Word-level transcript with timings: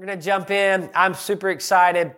We're 0.00 0.06
going 0.06 0.18
to 0.18 0.24
jump 0.24 0.50
in. 0.50 0.88
I'm 0.94 1.12
super 1.12 1.50
excited 1.50 2.16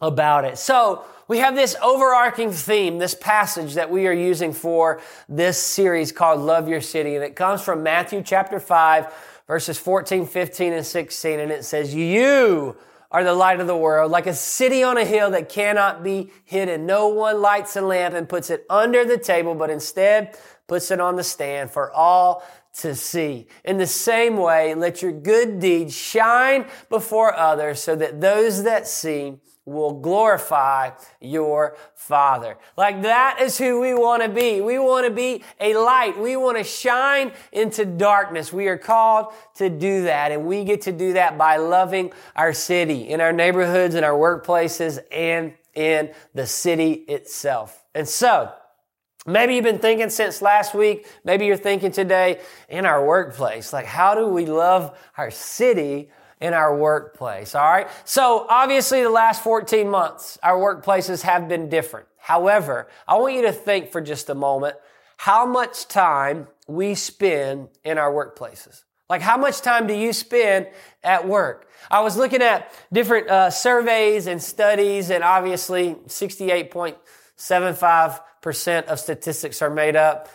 about 0.00 0.44
it. 0.44 0.58
So, 0.58 1.04
we 1.28 1.38
have 1.38 1.54
this 1.54 1.76
overarching 1.80 2.50
theme, 2.50 2.98
this 2.98 3.14
passage 3.14 3.74
that 3.74 3.88
we 3.88 4.08
are 4.08 4.12
using 4.12 4.52
for 4.52 5.00
this 5.28 5.62
series 5.62 6.10
called 6.10 6.40
Love 6.40 6.68
Your 6.68 6.80
City. 6.80 7.14
And 7.14 7.22
it 7.22 7.36
comes 7.36 7.62
from 7.62 7.84
Matthew 7.84 8.20
chapter 8.20 8.58
5, 8.58 9.14
verses 9.46 9.78
14, 9.78 10.26
15, 10.26 10.72
and 10.72 10.84
16. 10.84 11.38
And 11.38 11.52
it 11.52 11.64
says, 11.64 11.94
You 11.94 12.76
are 13.12 13.22
the 13.22 13.32
light 13.32 13.60
of 13.60 13.68
the 13.68 13.76
world, 13.76 14.10
like 14.10 14.26
a 14.26 14.34
city 14.34 14.82
on 14.82 14.98
a 14.98 15.04
hill 15.04 15.30
that 15.30 15.48
cannot 15.48 16.02
be 16.02 16.32
hidden. 16.44 16.84
No 16.84 17.06
one 17.06 17.40
lights 17.40 17.76
a 17.76 17.80
lamp 17.80 18.16
and 18.16 18.28
puts 18.28 18.50
it 18.50 18.66
under 18.68 19.04
the 19.04 19.18
table, 19.18 19.54
but 19.54 19.70
instead 19.70 20.36
puts 20.66 20.90
it 20.90 20.98
on 20.98 21.14
the 21.14 21.22
stand 21.22 21.70
for 21.70 21.92
all 21.92 22.42
to 22.74 22.94
see. 22.94 23.46
In 23.64 23.78
the 23.78 23.86
same 23.86 24.36
way, 24.36 24.74
let 24.74 25.02
your 25.02 25.12
good 25.12 25.60
deeds 25.60 25.94
shine 25.94 26.66
before 26.88 27.34
others 27.34 27.80
so 27.80 27.94
that 27.96 28.20
those 28.20 28.64
that 28.64 28.86
see 28.86 29.38
will 29.66 29.92
glorify 30.00 30.90
your 31.20 31.76
Father. 31.94 32.58
Like 32.76 33.02
that 33.02 33.38
is 33.40 33.56
who 33.56 33.80
we 33.80 33.94
want 33.94 34.22
to 34.22 34.28
be. 34.28 34.60
We 34.60 34.78
want 34.78 35.06
to 35.06 35.12
be 35.12 35.42
a 35.58 35.74
light. 35.74 36.18
We 36.18 36.36
want 36.36 36.58
to 36.58 36.64
shine 36.64 37.32
into 37.50 37.86
darkness. 37.86 38.52
We 38.52 38.68
are 38.68 38.76
called 38.76 39.32
to 39.56 39.70
do 39.70 40.02
that. 40.02 40.32
And 40.32 40.44
we 40.44 40.64
get 40.64 40.82
to 40.82 40.92
do 40.92 41.14
that 41.14 41.38
by 41.38 41.56
loving 41.56 42.12
our 42.36 42.52
city, 42.52 43.08
in 43.08 43.20
our 43.20 43.32
neighborhoods, 43.32 43.94
in 43.94 44.04
our 44.04 44.12
workplaces, 44.12 44.98
and 45.10 45.54
in 45.74 46.10
the 46.34 46.46
city 46.46 46.92
itself. 46.92 47.84
And 47.94 48.06
so, 48.06 48.52
Maybe 49.26 49.54
you've 49.54 49.64
been 49.64 49.78
thinking 49.78 50.10
since 50.10 50.42
last 50.42 50.74
week, 50.74 51.06
maybe 51.24 51.46
you're 51.46 51.56
thinking 51.56 51.92
today 51.92 52.40
in 52.68 52.84
our 52.84 53.04
workplace, 53.04 53.72
like 53.72 53.86
how 53.86 54.14
do 54.14 54.26
we 54.28 54.44
love 54.44 54.98
our 55.16 55.30
city 55.30 56.10
in 56.40 56.52
our 56.52 56.76
workplace. 56.76 57.54
All 57.54 57.64
right. 57.64 57.88
So 58.04 58.46
obviously 58.50 59.02
the 59.02 59.08
last 59.08 59.42
14 59.42 59.88
months, 59.88 60.38
our 60.42 60.58
workplaces 60.58 61.22
have 61.22 61.48
been 61.48 61.70
different. 61.70 62.06
However, 62.18 62.88
I 63.08 63.16
want 63.16 63.34
you 63.34 63.42
to 63.42 63.52
think 63.52 63.90
for 63.90 64.02
just 64.02 64.28
a 64.28 64.34
moment 64.34 64.76
how 65.16 65.46
much 65.46 65.88
time 65.88 66.48
we 66.66 66.94
spend 66.94 67.68
in 67.82 67.96
our 67.96 68.12
workplaces. 68.12 68.82
Like 69.08 69.22
how 69.22 69.38
much 69.38 69.62
time 69.62 69.86
do 69.86 69.94
you 69.94 70.12
spend 70.12 70.68
at 71.02 71.26
work? 71.26 71.68
I 71.90 72.00
was 72.00 72.16
looking 72.16 72.42
at 72.42 72.72
different 72.92 73.28
uh, 73.28 73.48
surveys 73.48 74.26
and 74.26 74.42
studies 74.42 75.10
and 75.10 75.24
obviously 75.24 75.96
68.75% 77.38 78.84
of 78.84 79.00
statistics 79.00 79.62
are 79.62 79.70
made 79.70 79.96
up. 79.96 80.28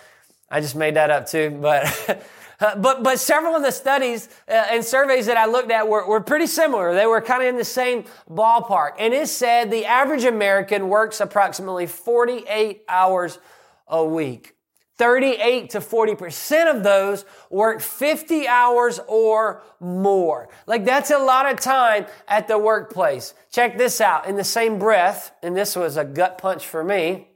I 0.49 0.61
just 0.61 0.75
made 0.75 0.95
that 0.95 1.09
up 1.09 1.27
too, 1.27 1.51
but 1.61 2.25
Uh, 2.59 2.75
but, 2.75 3.03
but 3.03 3.19
several 3.19 3.55
of 3.55 3.63
the 3.63 3.71
studies 3.71 4.27
uh, 4.47 4.51
and 4.51 4.83
surveys 4.83 5.27
that 5.27 5.37
I 5.37 5.45
looked 5.45 5.71
at 5.71 5.87
were, 5.87 6.05
were 6.05 6.19
pretty 6.19 6.47
similar. 6.47 6.93
They 6.93 7.05
were 7.05 7.21
kind 7.21 7.41
of 7.41 7.47
in 7.47 7.55
the 7.55 7.63
same 7.63 8.03
ballpark. 8.29 8.91
And 8.99 9.13
it 9.13 9.27
said 9.27 9.71
the 9.71 9.85
average 9.85 10.25
American 10.25 10.89
works 10.89 11.21
approximately 11.21 11.87
48 11.87 12.83
hours 12.89 13.39
a 13.87 14.03
week. 14.03 14.55
38 14.99 15.69
to 15.69 15.79
40% 15.79 16.75
of 16.75 16.83
those 16.83 17.23
work 17.49 17.79
50 17.79 18.47
hours 18.47 18.99
or 19.07 19.63
more. 19.79 20.49
Like 20.67 20.83
that's 20.83 21.09
a 21.09 21.17
lot 21.17 21.51
of 21.51 21.59
time 21.59 22.05
at 22.27 22.49
the 22.49 22.57
workplace. 22.57 23.33
Check 23.49 23.77
this 23.77 24.01
out. 24.01 24.27
In 24.27 24.35
the 24.35 24.43
same 24.43 24.77
breath, 24.77 25.31
and 25.41 25.55
this 25.55 25.75
was 25.75 25.95
a 25.95 26.03
gut 26.03 26.37
punch 26.37 26.67
for 26.67 26.83
me, 26.83 27.29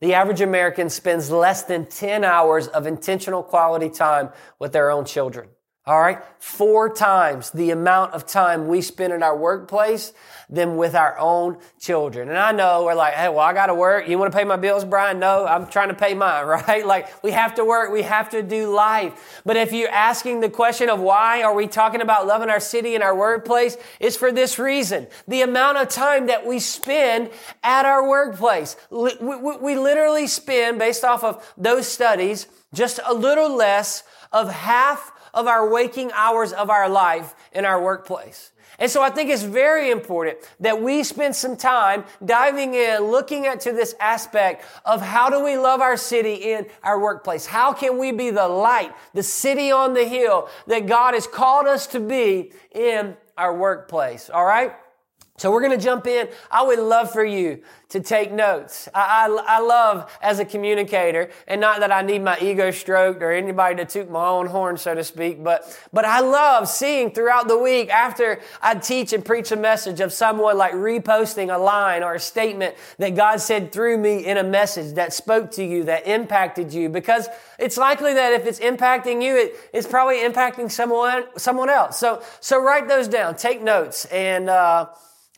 the 0.00 0.12
average 0.12 0.42
American 0.42 0.90
spends 0.90 1.30
less 1.30 1.62
than 1.62 1.86
10 1.86 2.22
hours 2.22 2.68
of 2.68 2.86
intentional 2.86 3.42
quality 3.42 3.88
time 3.88 4.28
with 4.58 4.72
their 4.72 4.90
own 4.90 5.06
children. 5.06 5.48
All 5.84 6.00
right. 6.00 6.20
Four 6.38 6.94
times 6.94 7.50
the 7.50 7.70
amount 7.70 8.12
of 8.12 8.24
time 8.24 8.68
we 8.68 8.82
spend 8.82 9.12
in 9.12 9.20
our 9.20 9.36
workplace 9.36 10.12
than 10.48 10.76
with 10.76 10.94
our 10.94 11.18
own 11.18 11.58
children. 11.80 12.28
And 12.28 12.38
I 12.38 12.52
know 12.52 12.84
we're 12.84 12.94
like, 12.94 13.14
hey, 13.14 13.28
well, 13.28 13.40
I 13.40 13.52
got 13.52 13.66
to 13.66 13.74
work. 13.74 14.06
You 14.06 14.16
want 14.16 14.30
to 14.30 14.38
pay 14.38 14.44
my 14.44 14.56
bills, 14.56 14.84
Brian? 14.84 15.18
No, 15.18 15.44
I'm 15.44 15.66
trying 15.66 15.88
to 15.88 15.94
pay 15.94 16.14
mine, 16.14 16.46
right? 16.68 16.86
Like 16.86 17.24
we 17.24 17.32
have 17.32 17.56
to 17.56 17.64
work. 17.64 17.90
We 17.90 18.02
have 18.02 18.30
to 18.30 18.44
do 18.44 18.72
life. 18.72 19.42
But 19.44 19.56
if 19.56 19.72
you're 19.72 19.90
asking 19.90 20.38
the 20.38 20.50
question 20.50 20.88
of 20.88 21.00
why 21.00 21.42
are 21.42 21.54
we 21.54 21.66
talking 21.66 22.00
about 22.00 22.28
loving 22.28 22.48
our 22.48 22.60
city 22.60 22.94
and 22.94 23.02
our 23.02 23.16
workplace, 23.16 23.76
it's 23.98 24.16
for 24.16 24.30
this 24.30 24.60
reason. 24.60 25.08
The 25.26 25.42
amount 25.42 25.78
of 25.78 25.88
time 25.88 26.26
that 26.26 26.46
we 26.46 26.60
spend 26.60 27.30
at 27.64 27.86
our 27.86 28.08
workplace. 28.08 28.76
We, 28.90 29.76
literally 29.76 30.28
spend, 30.28 30.78
based 30.78 31.02
off 31.02 31.24
of 31.24 31.52
those 31.56 31.88
studies, 31.88 32.46
just 32.72 33.00
a 33.04 33.14
little 33.14 33.56
less 33.56 34.04
of 34.32 34.50
half 34.50 35.11
of 35.34 35.46
our 35.46 35.68
waking 35.68 36.10
hours 36.12 36.52
of 36.52 36.70
our 36.70 36.88
life 36.88 37.34
in 37.52 37.64
our 37.64 37.82
workplace. 37.82 38.52
And 38.78 38.90
so 38.90 39.02
I 39.02 39.10
think 39.10 39.30
it's 39.30 39.42
very 39.42 39.90
important 39.90 40.38
that 40.60 40.80
we 40.82 41.04
spend 41.04 41.36
some 41.36 41.56
time 41.56 42.04
diving 42.24 42.74
in, 42.74 43.02
looking 43.02 43.46
at 43.46 43.60
to 43.60 43.72
this 43.72 43.94
aspect 44.00 44.64
of 44.84 45.00
how 45.00 45.30
do 45.30 45.44
we 45.44 45.56
love 45.56 45.80
our 45.80 45.96
city 45.96 46.34
in 46.52 46.66
our 46.82 46.98
workplace? 46.98 47.46
How 47.46 47.72
can 47.72 47.98
we 47.98 48.12
be 48.12 48.30
the 48.30 48.48
light, 48.48 48.92
the 49.14 49.22
city 49.22 49.70
on 49.70 49.94
the 49.94 50.04
hill 50.04 50.48
that 50.66 50.86
God 50.86 51.14
has 51.14 51.26
called 51.26 51.66
us 51.66 51.86
to 51.88 52.00
be 52.00 52.52
in 52.72 53.16
our 53.36 53.56
workplace? 53.56 54.30
All 54.30 54.44
right? 54.44 54.74
So 55.38 55.50
we're 55.50 55.62
going 55.62 55.76
to 55.76 55.82
jump 55.82 56.06
in. 56.06 56.28
I 56.50 56.62
would 56.62 56.78
love 56.78 57.10
for 57.10 57.24
you 57.24 57.62
to 57.88 58.00
take 58.00 58.32
notes. 58.32 58.88
I, 58.94 59.26
I, 59.28 59.56
I, 59.56 59.60
love 59.60 60.10
as 60.22 60.38
a 60.38 60.44
communicator, 60.44 61.30
and 61.48 61.60
not 61.60 61.80
that 61.80 61.90
I 61.90 62.02
need 62.02 62.22
my 62.22 62.38
ego 62.40 62.70
stroked 62.70 63.22
or 63.22 63.32
anybody 63.32 63.76
to 63.76 63.84
toot 63.84 64.10
my 64.10 64.26
own 64.26 64.46
horn, 64.46 64.76
so 64.76 64.94
to 64.94 65.02
speak, 65.02 65.42
but, 65.42 65.64
but 65.92 66.04
I 66.04 66.20
love 66.20 66.68
seeing 66.68 67.10
throughout 67.10 67.48
the 67.48 67.58
week 67.58 67.90
after 67.90 68.40
I 68.62 68.76
teach 68.76 69.12
and 69.12 69.24
preach 69.24 69.52
a 69.52 69.56
message 69.56 70.00
of 70.00 70.12
someone 70.12 70.56
like 70.56 70.74
reposting 70.74 71.54
a 71.54 71.58
line 71.58 72.02
or 72.02 72.14
a 72.14 72.20
statement 72.20 72.76
that 72.98 73.14
God 73.14 73.40
said 73.40 73.72
through 73.72 73.98
me 73.98 74.24
in 74.24 74.36
a 74.36 74.44
message 74.44 74.94
that 74.94 75.12
spoke 75.12 75.50
to 75.52 75.64
you, 75.64 75.84
that 75.84 76.06
impacted 76.06 76.72
you, 76.72 76.88
because 76.88 77.28
it's 77.58 77.76
likely 77.76 78.14
that 78.14 78.32
if 78.32 78.46
it's 78.46 78.60
impacting 78.60 79.22
you, 79.22 79.36
it, 79.36 79.56
it's 79.72 79.86
probably 79.86 80.18
impacting 80.18 80.70
someone, 80.70 81.24
someone 81.36 81.68
else. 81.68 81.98
So, 81.98 82.22
so 82.40 82.62
write 82.62 82.86
those 82.86 83.08
down, 83.08 83.36
take 83.36 83.60
notes, 83.60 84.04
and, 84.06 84.48
uh, 84.48 84.86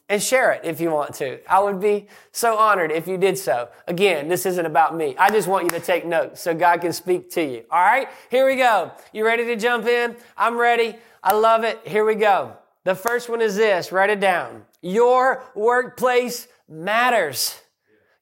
and 0.08 0.22
share 0.22 0.52
it 0.52 0.62
if 0.64 0.80
you 0.80 0.90
want 0.90 1.14
to. 1.14 1.40
I 1.50 1.60
would 1.60 1.80
be 1.80 2.08
so 2.32 2.56
honored 2.56 2.92
if 2.92 3.06
you 3.06 3.16
did 3.16 3.38
so. 3.38 3.68
Again, 3.86 4.28
this 4.28 4.44
isn't 4.46 4.66
about 4.66 4.94
me. 4.96 5.16
I 5.18 5.30
just 5.30 5.48
want 5.48 5.64
you 5.64 5.70
to 5.70 5.80
take 5.80 6.04
notes 6.04 6.40
so 6.40 6.54
God 6.54 6.80
can 6.82 6.92
speak 6.92 7.30
to 7.32 7.42
you. 7.42 7.64
All 7.70 7.80
right, 7.80 8.08
here 8.30 8.46
we 8.46 8.56
go. 8.56 8.92
You 9.12 9.24
ready 9.24 9.44
to 9.46 9.56
jump 9.56 9.86
in? 9.86 10.16
I'm 10.36 10.58
ready. 10.58 10.96
I 11.22 11.34
love 11.34 11.64
it. 11.64 11.80
Here 11.86 12.04
we 12.04 12.16
go. 12.16 12.56
The 12.84 12.94
first 12.94 13.30
one 13.30 13.40
is 13.40 13.56
this 13.56 13.92
write 13.92 14.10
it 14.10 14.20
down. 14.20 14.64
Your 14.82 15.42
workplace 15.54 16.48
matters. 16.68 17.58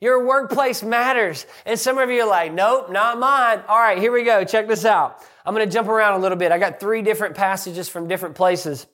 Your 0.01 0.25
workplace 0.25 0.83
matters. 0.83 1.47
And 1.65 1.79
some 1.79 1.99
of 1.99 2.11
you 2.11 2.23
are 2.23 2.29
like, 2.29 2.53
nope, 2.53 2.91
not 2.91 3.19
mine. 3.19 3.63
All 3.69 3.79
right, 3.79 3.99
here 3.99 4.13
we 4.13 4.25
go. 4.25 4.45
Check 4.45 4.67
this 4.67 4.85
out. 4.85 5.19
I'm 5.45 5.55
going 5.55 5.69
to 5.69 5.73
jump 5.73 5.89
around 5.89 6.19
a 6.19 6.23
little 6.23 6.39
bit. 6.39 6.53
I 6.53 6.59
got 6.59 6.81
three 6.81 7.03
different 7.03 7.37
passages 7.37 7.89
from 7.89 8.09
different 8.09 8.35
places. 8.35 8.87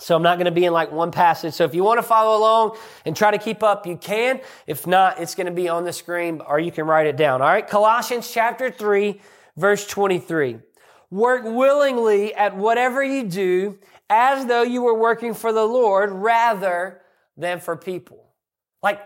So 0.00 0.16
I'm 0.16 0.22
not 0.22 0.38
going 0.38 0.46
to 0.46 0.50
be 0.50 0.64
in 0.64 0.72
like 0.72 0.90
one 0.90 1.12
passage. 1.12 1.54
So 1.54 1.64
if 1.64 1.74
you 1.74 1.84
want 1.84 1.98
to 1.98 2.02
follow 2.02 2.38
along 2.38 2.76
and 3.06 3.16
try 3.16 3.30
to 3.30 3.38
keep 3.38 3.62
up, 3.62 3.86
you 3.86 3.96
can. 3.96 4.40
If 4.66 4.86
not, 4.86 5.20
it's 5.20 5.34
going 5.34 5.46
to 5.46 5.52
be 5.52 5.68
on 5.68 5.84
the 5.84 5.92
screen 5.92 6.40
or 6.40 6.58
you 6.58 6.72
can 6.72 6.86
write 6.86 7.06
it 7.06 7.16
down. 7.16 7.40
All 7.40 7.48
right. 7.48 7.66
Colossians 7.66 8.30
chapter 8.30 8.70
3, 8.70 9.20
verse 9.56 9.86
23. 9.86 10.58
Work 11.10 11.44
willingly 11.44 12.34
at 12.34 12.56
whatever 12.56 13.04
you 13.04 13.22
do 13.22 13.78
as 14.10 14.46
though 14.46 14.62
you 14.62 14.82
were 14.82 14.98
working 14.98 15.32
for 15.32 15.52
the 15.52 15.64
Lord 15.64 16.10
rather 16.10 17.00
than 17.36 17.60
for 17.60 17.76
people. 17.76 18.32
Like, 18.82 19.00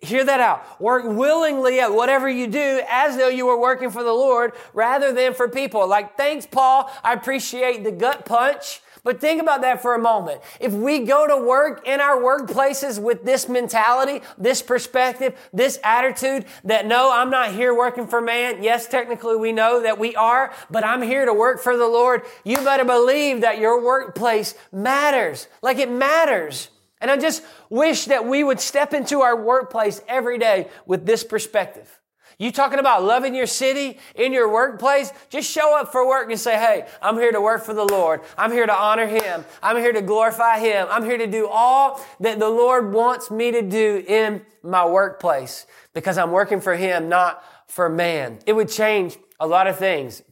hear 0.00 0.24
that 0.24 0.40
out. 0.40 0.80
Work 0.80 1.04
willingly 1.04 1.80
at 1.80 1.92
whatever 1.92 2.28
you 2.28 2.46
do 2.46 2.80
as 2.88 3.16
though 3.16 3.28
you 3.28 3.46
were 3.46 3.60
working 3.60 3.90
for 3.90 4.02
the 4.02 4.12
Lord 4.12 4.52
rather 4.72 5.12
than 5.12 5.34
for 5.34 5.48
people. 5.48 5.86
Like, 5.86 6.16
thanks, 6.16 6.46
Paul. 6.46 6.90
I 7.04 7.12
appreciate 7.12 7.84
the 7.84 7.92
gut 7.92 8.24
punch. 8.24 8.80
But 9.04 9.20
think 9.20 9.42
about 9.42 9.62
that 9.62 9.82
for 9.82 9.94
a 9.94 9.98
moment. 9.98 10.40
If 10.60 10.72
we 10.72 11.00
go 11.00 11.26
to 11.26 11.36
work 11.36 11.86
in 11.88 12.00
our 12.00 12.16
workplaces 12.18 13.02
with 13.02 13.24
this 13.24 13.48
mentality, 13.48 14.22
this 14.38 14.62
perspective, 14.62 15.36
this 15.52 15.80
attitude 15.82 16.44
that 16.64 16.86
no, 16.86 17.10
I'm 17.12 17.30
not 17.30 17.52
here 17.52 17.74
working 17.74 18.06
for 18.06 18.20
man. 18.20 18.62
Yes, 18.62 18.86
technically 18.86 19.34
we 19.34 19.50
know 19.50 19.82
that 19.82 19.98
we 19.98 20.14
are, 20.14 20.54
but 20.70 20.84
I'm 20.84 21.02
here 21.02 21.24
to 21.24 21.34
work 21.34 21.60
for 21.60 21.76
the 21.76 21.88
Lord. 21.88 22.22
You 22.44 22.58
better 22.58 22.84
believe 22.84 23.40
that 23.40 23.58
your 23.58 23.82
workplace 23.82 24.54
matters. 24.70 25.48
Like 25.62 25.78
it 25.78 25.90
matters. 25.90 26.68
And 27.00 27.10
I 27.10 27.16
just 27.16 27.42
wish 27.68 28.04
that 28.04 28.24
we 28.24 28.44
would 28.44 28.60
step 28.60 28.94
into 28.94 29.22
our 29.22 29.36
workplace 29.36 30.00
every 30.06 30.38
day 30.38 30.68
with 30.86 31.04
this 31.04 31.24
perspective. 31.24 31.98
You 32.42 32.50
talking 32.50 32.80
about 32.80 33.04
loving 33.04 33.36
your 33.36 33.46
city 33.46 34.00
in 34.16 34.32
your 34.32 34.52
workplace? 34.52 35.12
Just 35.30 35.48
show 35.48 35.78
up 35.78 35.92
for 35.92 36.04
work 36.04 36.28
and 36.28 36.40
say, 36.40 36.56
Hey, 36.56 36.88
I'm 37.00 37.16
here 37.16 37.30
to 37.30 37.40
work 37.40 37.62
for 37.62 37.72
the 37.72 37.84
Lord. 37.84 38.20
I'm 38.36 38.50
here 38.50 38.66
to 38.66 38.74
honor 38.74 39.06
Him. 39.06 39.44
I'm 39.62 39.76
here 39.76 39.92
to 39.92 40.02
glorify 40.02 40.58
Him. 40.58 40.88
I'm 40.90 41.04
here 41.04 41.18
to 41.18 41.28
do 41.28 41.46
all 41.46 42.04
that 42.18 42.40
the 42.40 42.48
Lord 42.48 42.92
wants 42.92 43.30
me 43.30 43.52
to 43.52 43.62
do 43.62 44.04
in 44.08 44.42
my 44.64 44.84
workplace 44.84 45.66
because 45.94 46.18
I'm 46.18 46.32
working 46.32 46.60
for 46.60 46.74
Him, 46.74 47.08
not 47.08 47.44
for 47.68 47.88
man. 47.88 48.40
It 48.44 48.54
would 48.54 48.68
change 48.68 49.18
a 49.38 49.46
lot 49.46 49.68
of 49.68 49.78
things. 49.78 50.24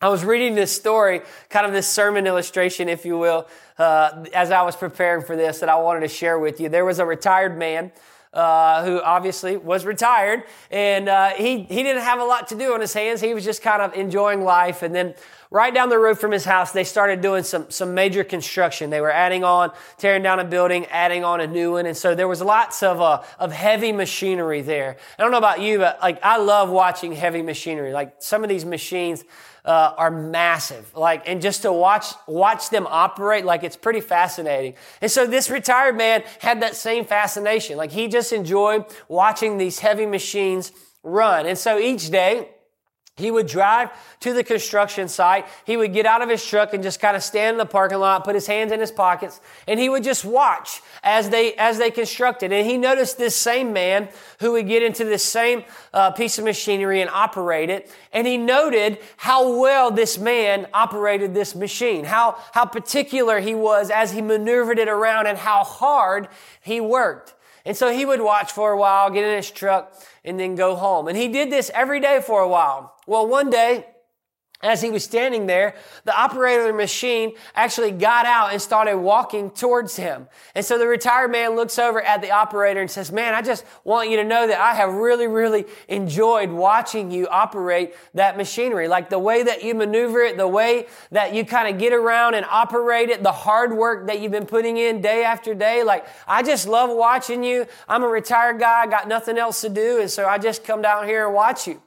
I 0.00 0.08
was 0.08 0.24
reading 0.24 0.56
this 0.56 0.74
story, 0.74 1.20
kind 1.50 1.66
of 1.66 1.72
this 1.72 1.88
sermon 1.88 2.26
illustration, 2.26 2.88
if 2.88 3.04
you 3.04 3.16
will, 3.16 3.46
uh, 3.78 4.24
as 4.34 4.50
I 4.50 4.62
was 4.62 4.74
preparing 4.74 5.24
for 5.24 5.36
this 5.36 5.60
that 5.60 5.68
I 5.68 5.76
wanted 5.76 6.00
to 6.00 6.08
share 6.08 6.36
with 6.36 6.60
you. 6.60 6.68
There 6.68 6.84
was 6.84 6.98
a 6.98 7.06
retired 7.06 7.56
man 7.56 7.92
uh, 8.34 8.84
who 8.84 9.00
obviously 9.00 9.56
was 9.56 9.86
retired, 9.86 10.42
and 10.70 11.08
uh, 11.08 11.30
he 11.30 11.62
he 11.62 11.82
didn't 11.82 12.02
have 12.02 12.20
a 12.20 12.24
lot 12.24 12.48
to 12.48 12.54
do 12.54 12.74
on 12.74 12.80
his 12.80 12.92
hands. 12.92 13.20
He 13.20 13.32
was 13.32 13.44
just 13.44 13.62
kind 13.62 13.80
of 13.80 13.94
enjoying 13.94 14.42
life, 14.42 14.82
and 14.82 14.94
then 14.94 15.14
right 15.50 15.72
down 15.72 15.88
the 15.88 15.98
road 15.98 16.18
from 16.18 16.32
his 16.32 16.44
house, 16.44 16.72
they 16.72 16.84
started 16.84 17.20
doing 17.20 17.44
some 17.44 17.70
some 17.70 17.94
major 17.94 18.24
construction. 18.24 18.90
They 18.90 19.00
were 19.00 19.12
adding 19.12 19.44
on, 19.44 19.70
tearing 19.98 20.22
down 20.22 20.40
a 20.40 20.44
building, 20.44 20.84
adding 20.86 21.24
on 21.24 21.40
a 21.40 21.46
new 21.46 21.72
one, 21.72 21.86
and 21.86 21.96
so 21.96 22.14
there 22.14 22.28
was 22.28 22.42
lots 22.42 22.82
of 22.82 23.00
uh, 23.00 23.22
of 23.38 23.52
heavy 23.52 23.92
machinery 23.92 24.62
there. 24.62 24.96
I 25.18 25.22
don't 25.22 25.30
know 25.30 25.38
about 25.38 25.60
you, 25.60 25.78
but 25.78 26.00
like 26.02 26.18
I 26.22 26.38
love 26.38 26.70
watching 26.70 27.12
heavy 27.12 27.40
machinery. 27.40 27.92
Like 27.92 28.16
some 28.18 28.42
of 28.42 28.48
these 28.48 28.64
machines 28.64 29.24
uh, 29.64 29.94
are 29.96 30.10
massive. 30.10 30.94
Like, 30.94 31.28
and 31.28 31.40
just 31.40 31.62
to 31.62 31.72
watch 31.72 32.06
watch 32.26 32.70
them 32.70 32.86
operate, 32.88 33.44
like 33.44 33.64
it's 33.64 33.76
pretty 33.76 34.00
fascinating. 34.00 34.74
And 35.00 35.10
so 35.10 35.26
this 35.26 35.50
retired 35.50 35.96
man 35.96 36.22
had 36.40 36.62
that 36.62 36.76
same 36.76 37.04
fascination. 37.04 37.76
Like 37.76 37.90
he 37.90 38.08
just 38.08 38.32
enjoyed 38.32 38.84
watching 39.08 39.58
these 39.58 39.78
heavy 39.78 40.06
machines 40.06 40.72
run. 41.02 41.46
And 41.46 41.58
so 41.58 41.78
each 41.78 42.10
day 42.10 42.48
he 43.16 43.30
would 43.30 43.46
drive 43.46 43.90
to 44.20 44.32
the 44.32 44.42
construction 44.42 45.06
site. 45.06 45.46
He 45.64 45.76
would 45.76 45.92
get 45.92 46.04
out 46.04 46.20
of 46.20 46.28
his 46.28 46.44
truck 46.44 46.74
and 46.74 46.82
just 46.82 46.98
kind 46.98 47.16
of 47.16 47.22
stand 47.22 47.54
in 47.54 47.58
the 47.58 47.66
parking 47.66 47.98
lot, 47.98 48.24
put 48.24 48.34
his 48.34 48.48
hands 48.48 48.72
in 48.72 48.80
his 48.80 48.90
pockets, 48.90 49.40
and 49.68 49.78
he 49.78 49.88
would 49.88 50.02
just 50.02 50.24
watch 50.24 50.82
as 51.04 51.30
they, 51.30 51.54
as 51.54 51.78
they 51.78 51.92
constructed. 51.92 52.52
And 52.52 52.66
he 52.66 52.76
noticed 52.76 53.16
this 53.16 53.36
same 53.36 53.72
man 53.72 54.08
who 54.40 54.52
would 54.52 54.66
get 54.66 54.82
into 54.82 55.04
this 55.04 55.24
same 55.24 55.62
uh, 55.92 56.10
piece 56.10 56.38
of 56.38 56.44
machinery 56.44 57.00
and 57.00 57.10
operate 57.10 57.70
it. 57.70 57.88
And 58.12 58.26
he 58.26 58.36
noted 58.36 58.98
how 59.16 59.60
well 59.60 59.92
this 59.92 60.18
man 60.18 60.66
operated 60.74 61.34
this 61.34 61.54
machine, 61.54 62.04
how, 62.04 62.36
how 62.52 62.64
particular 62.64 63.38
he 63.38 63.54
was 63.54 63.90
as 63.90 64.10
he 64.10 64.22
maneuvered 64.22 64.80
it 64.80 64.88
around 64.88 65.28
and 65.28 65.38
how 65.38 65.62
hard 65.62 66.26
he 66.60 66.80
worked. 66.80 67.33
And 67.64 67.76
so 67.76 67.90
he 67.90 68.04
would 68.04 68.20
watch 68.20 68.52
for 68.52 68.72
a 68.72 68.76
while, 68.76 69.10
get 69.10 69.24
in 69.24 69.36
his 69.36 69.50
truck, 69.50 69.94
and 70.24 70.38
then 70.38 70.54
go 70.54 70.76
home. 70.76 71.08
And 71.08 71.16
he 71.16 71.28
did 71.28 71.50
this 71.50 71.70
every 71.74 72.00
day 72.00 72.20
for 72.20 72.42
a 72.42 72.48
while. 72.48 72.94
Well, 73.06 73.26
one 73.26 73.48
day, 73.48 73.86
as 74.64 74.80
he 74.80 74.90
was 74.90 75.04
standing 75.04 75.46
there, 75.46 75.76
the 76.04 76.18
operator 76.18 76.62
of 76.62 76.68
the 76.68 76.72
machine 76.72 77.34
actually 77.54 77.90
got 77.90 78.26
out 78.26 78.52
and 78.52 78.60
started 78.60 78.96
walking 78.96 79.50
towards 79.50 79.94
him. 79.96 80.26
And 80.54 80.64
so 80.64 80.78
the 80.78 80.86
retired 80.86 81.30
man 81.30 81.54
looks 81.54 81.78
over 81.78 82.00
at 82.00 82.22
the 82.22 82.30
operator 82.30 82.80
and 82.80 82.90
says, 82.90 83.12
man, 83.12 83.34
I 83.34 83.42
just 83.42 83.64
want 83.84 84.10
you 84.10 84.16
to 84.16 84.24
know 84.24 84.46
that 84.46 84.58
I 84.58 84.74
have 84.74 84.94
really, 84.94 85.26
really 85.26 85.66
enjoyed 85.88 86.50
watching 86.50 87.10
you 87.10 87.28
operate 87.28 87.94
that 88.14 88.36
machinery. 88.36 88.88
Like 88.88 89.10
the 89.10 89.18
way 89.18 89.42
that 89.42 89.62
you 89.62 89.74
maneuver 89.74 90.20
it, 90.20 90.38
the 90.38 90.48
way 90.48 90.86
that 91.10 91.34
you 91.34 91.44
kind 91.44 91.68
of 91.68 91.78
get 91.78 91.92
around 91.92 92.34
and 92.34 92.46
operate 92.46 93.10
it, 93.10 93.22
the 93.22 93.32
hard 93.32 93.76
work 93.76 94.06
that 94.06 94.20
you've 94.20 94.32
been 94.32 94.46
putting 94.46 94.78
in 94.78 95.02
day 95.02 95.24
after 95.24 95.54
day. 95.54 95.82
Like 95.84 96.06
I 96.26 96.42
just 96.42 96.66
love 96.66 96.90
watching 96.90 97.44
you. 97.44 97.66
I'm 97.86 98.02
a 98.02 98.08
retired 98.08 98.58
guy. 98.58 98.82
I 98.82 98.86
got 98.86 99.08
nothing 99.08 99.36
else 99.36 99.60
to 99.60 99.68
do. 99.68 100.00
And 100.00 100.10
so 100.10 100.26
I 100.26 100.38
just 100.38 100.64
come 100.64 100.80
down 100.80 101.06
here 101.06 101.26
and 101.26 101.34
watch 101.34 101.68
you. 101.68 101.82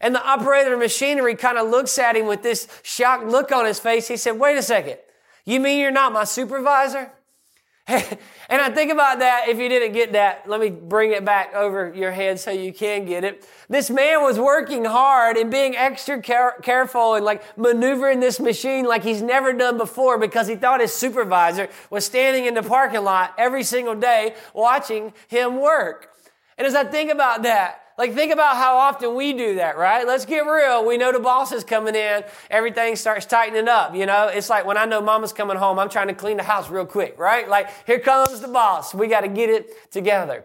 And 0.00 0.14
the 0.14 0.24
operator 0.24 0.74
of 0.74 0.78
machinery 0.78 1.34
kind 1.34 1.58
of 1.58 1.68
looks 1.68 1.98
at 1.98 2.16
him 2.16 2.26
with 2.26 2.42
this 2.42 2.68
shocked 2.82 3.26
look 3.26 3.52
on 3.52 3.64
his 3.64 3.80
face. 3.80 4.08
He 4.08 4.16
said, 4.16 4.32
wait 4.32 4.56
a 4.56 4.62
second. 4.62 4.98
You 5.44 5.60
mean 5.60 5.80
you're 5.80 5.90
not 5.90 6.12
my 6.12 6.24
supervisor? 6.24 7.10
and 7.88 8.18
I 8.50 8.68
think 8.68 8.92
about 8.92 9.20
that. 9.20 9.46
If 9.48 9.58
you 9.58 9.66
didn't 9.70 9.94
get 9.94 10.12
that, 10.12 10.46
let 10.46 10.60
me 10.60 10.68
bring 10.68 11.12
it 11.12 11.24
back 11.24 11.54
over 11.54 11.90
your 11.94 12.12
head 12.12 12.38
so 12.38 12.50
you 12.50 12.70
can 12.70 13.06
get 13.06 13.24
it. 13.24 13.48
This 13.70 13.88
man 13.88 14.22
was 14.22 14.38
working 14.38 14.84
hard 14.84 15.38
and 15.38 15.50
being 15.50 15.74
extra 15.74 16.20
care- 16.20 16.58
careful 16.60 17.14
and 17.14 17.24
like 17.24 17.42
maneuvering 17.56 18.20
this 18.20 18.38
machine 18.40 18.84
like 18.84 19.02
he's 19.02 19.22
never 19.22 19.54
done 19.54 19.78
before 19.78 20.18
because 20.18 20.46
he 20.46 20.54
thought 20.54 20.82
his 20.82 20.92
supervisor 20.92 21.70
was 21.88 22.04
standing 22.04 22.44
in 22.44 22.52
the 22.52 22.62
parking 22.62 23.04
lot 23.04 23.32
every 23.38 23.62
single 23.62 23.94
day 23.94 24.34
watching 24.52 25.14
him 25.28 25.58
work. 25.58 26.10
And 26.58 26.66
as 26.66 26.74
I 26.74 26.84
think 26.84 27.10
about 27.10 27.44
that, 27.44 27.80
like, 27.98 28.14
think 28.14 28.32
about 28.32 28.56
how 28.56 28.76
often 28.76 29.16
we 29.16 29.32
do 29.32 29.56
that, 29.56 29.76
right? 29.76 30.06
Let's 30.06 30.24
get 30.24 30.46
real. 30.46 30.86
We 30.86 30.96
know 30.96 31.12
the 31.12 31.18
boss 31.18 31.50
is 31.50 31.64
coming 31.64 31.96
in. 31.96 32.22
Everything 32.48 32.94
starts 32.94 33.26
tightening 33.26 33.66
up, 33.66 33.92
you 33.92 34.06
know? 34.06 34.28
It's 34.28 34.48
like 34.48 34.64
when 34.64 34.76
I 34.76 34.84
know 34.84 35.00
mama's 35.00 35.32
coming 35.32 35.56
home, 35.56 35.80
I'm 35.80 35.88
trying 35.88 36.06
to 36.06 36.14
clean 36.14 36.36
the 36.36 36.44
house 36.44 36.70
real 36.70 36.86
quick, 36.86 37.18
right? 37.18 37.48
Like, 37.48 37.68
here 37.86 37.98
comes 37.98 38.40
the 38.40 38.46
boss. 38.46 38.94
We 38.94 39.08
got 39.08 39.22
to 39.22 39.28
get 39.28 39.50
it 39.50 39.90
together. 39.90 40.44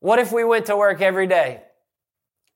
What 0.00 0.18
if 0.18 0.32
we 0.32 0.44
went 0.44 0.66
to 0.66 0.76
work 0.76 1.02
every 1.02 1.26
day 1.26 1.62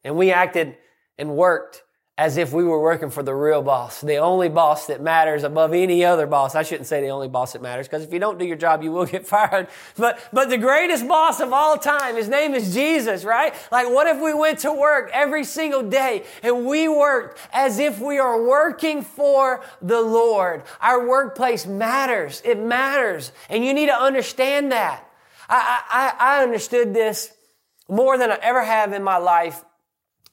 and 0.03 0.17
we 0.17 0.33
acted 0.33 0.79
and 1.19 1.37
worked 1.37 1.83
as 2.19 2.39
if 2.39 2.51
we 2.51 2.65
were 2.65 2.81
working 2.81 3.11
for 3.11 3.23
the 3.23 3.35
real 3.35 3.61
boss, 3.61 4.01
the 4.01 4.17
only 4.17 4.49
boss 4.49 4.87
that 4.87 5.03
matters 5.03 5.45
above 5.45 5.75
any 5.75 6.03
other 6.03 6.27
boss. 6.27 6.55
I 6.55 6.63
shouldn't 6.63 6.87
say 6.87 7.03
the 7.03 7.11
only 7.11 7.29
boss 7.29 7.53
that 7.53 7.61
matters 7.61 7.87
because 7.87 8.05
if 8.05 8.13
you 8.13 8.19
don't 8.19 8.39
do 8.39 8.47
your 8.47 8.57
job, 8.57 8.83
you 8.83 8.91
will 8.91 9.05
get 9.07 9.27
fired. 9.27 9.69
But, 9.99 10.19
but 10.33 10.49
the 10.49 10.57
greatest 10.57 11.07
boss 11.07 11.41
of 11.41 11.53
all 11.53 11.77
time, 11.77 12.17
his 12.17 12.29
name 12.29 12.55
is 12.55 12.73
Jesus, 12.73 13.23
right? 13.23 13.55
Like 13.71 13.91
what 13.91 14.07
if 14.07 14.23
we 14.23 14.33
went 14.33 14.61
to 14.61 14.73
work 14.73 15.11
every 15.13 15.45
single 15.45 15.83
day 15.83 16.25
and 16.43 16.65
we 16.65 16.89
worked 16.89 17.39
as 17.53 17.79
if 17.79 18.01
we 18.01 18.19
are 18.19 18.43
working 18.43 19.03
for 19.03 19.63
the 19.83 20.01
Lord? 20.01 20.63
Our 20.81 21.07
workplace 21.07 21.67
matters. 21.67 22.41
It 22.47 22.59
matters. 22.59 23.31
And 23.51 23.63
you 23.63 23.75
need 23.75 23.87
to 23.87 24.01
understand 24.01 24.73
that. 24.73 25.07
I, 25.51 25.83
I, 25.91 26.39
I 26.39 26.43
understood 26.43 26.95
this 26.95 27.31
more 27.91 28.17
than 28.17 28.31
I 28.31 28.39
ever 28.41 28.65
have 28.65 28.95
in 28.95 29.03
my 29.03 29.19
life 29.19 29.63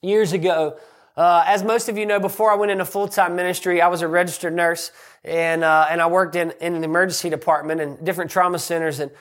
years 0.02 0.32
ago 0.32 0.78
uh, 1.16 1.44
as 1.46 1.64
most 1.64 1.90
of 1.90 1.98
you 1.98 2.06
know, 2.06 2.20
before 2.20 2.52
I 2.52 2.56
went 2.56 2.72
into 2.72 2.86
full-time 2.86 3.36
ministry, 3.36 3.82
I 3.82 3.88
was 3.88 4.02
a 4.02 4.08
registered 4.08 4.54
nurse 4.54 4.92
and, 5.24 5.64
uh, 5.64 5.88
and 5.90 6.02
I 6.02 6.08
worked 6.08 6.36
in, 6.36 6.54
in 6.60 6.74
the 6.80 6.86
emergency 6.86 7.30
department 7.30 7.82
and 7.82 8.04
different 8.04 8.32
trauma 8.32 8.58
centers. 8.58 9.00
And 9.00 9.12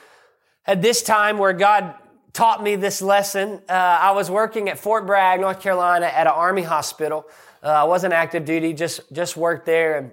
at 0.65 0.81
this 0.81 1.03
time 1.03 1.37
where 1.37 1.53
God 1.53 1.93
taught 2.33 2.63
me 2.63 2.75
this 2.75 3.01
lesson, 3.01 3.61
uh, 3.69 3.73
I 3.73 4.11
was 4.11 4.31
working 4.31 4.69
at 4.69 4.79
Fort 4.79 5.05
Bragg, 5.05 5.39
North 5.39 5.61
Carolina 5.61 6.07
at 6.07 6.25
an 6.25 6.33
army 6.33 6.63
hospital. 6.63 7.25
Uh, 7.61 7.67
I 7.67 7.83
wasn't 7.83 8.13
active 8.13 8.43
duty, 8.43 8.73
just, 8.73 9.01
just 9.13 9.37
worked 9.37 9.67
there. 9.67 9.97
And 9.97 10.11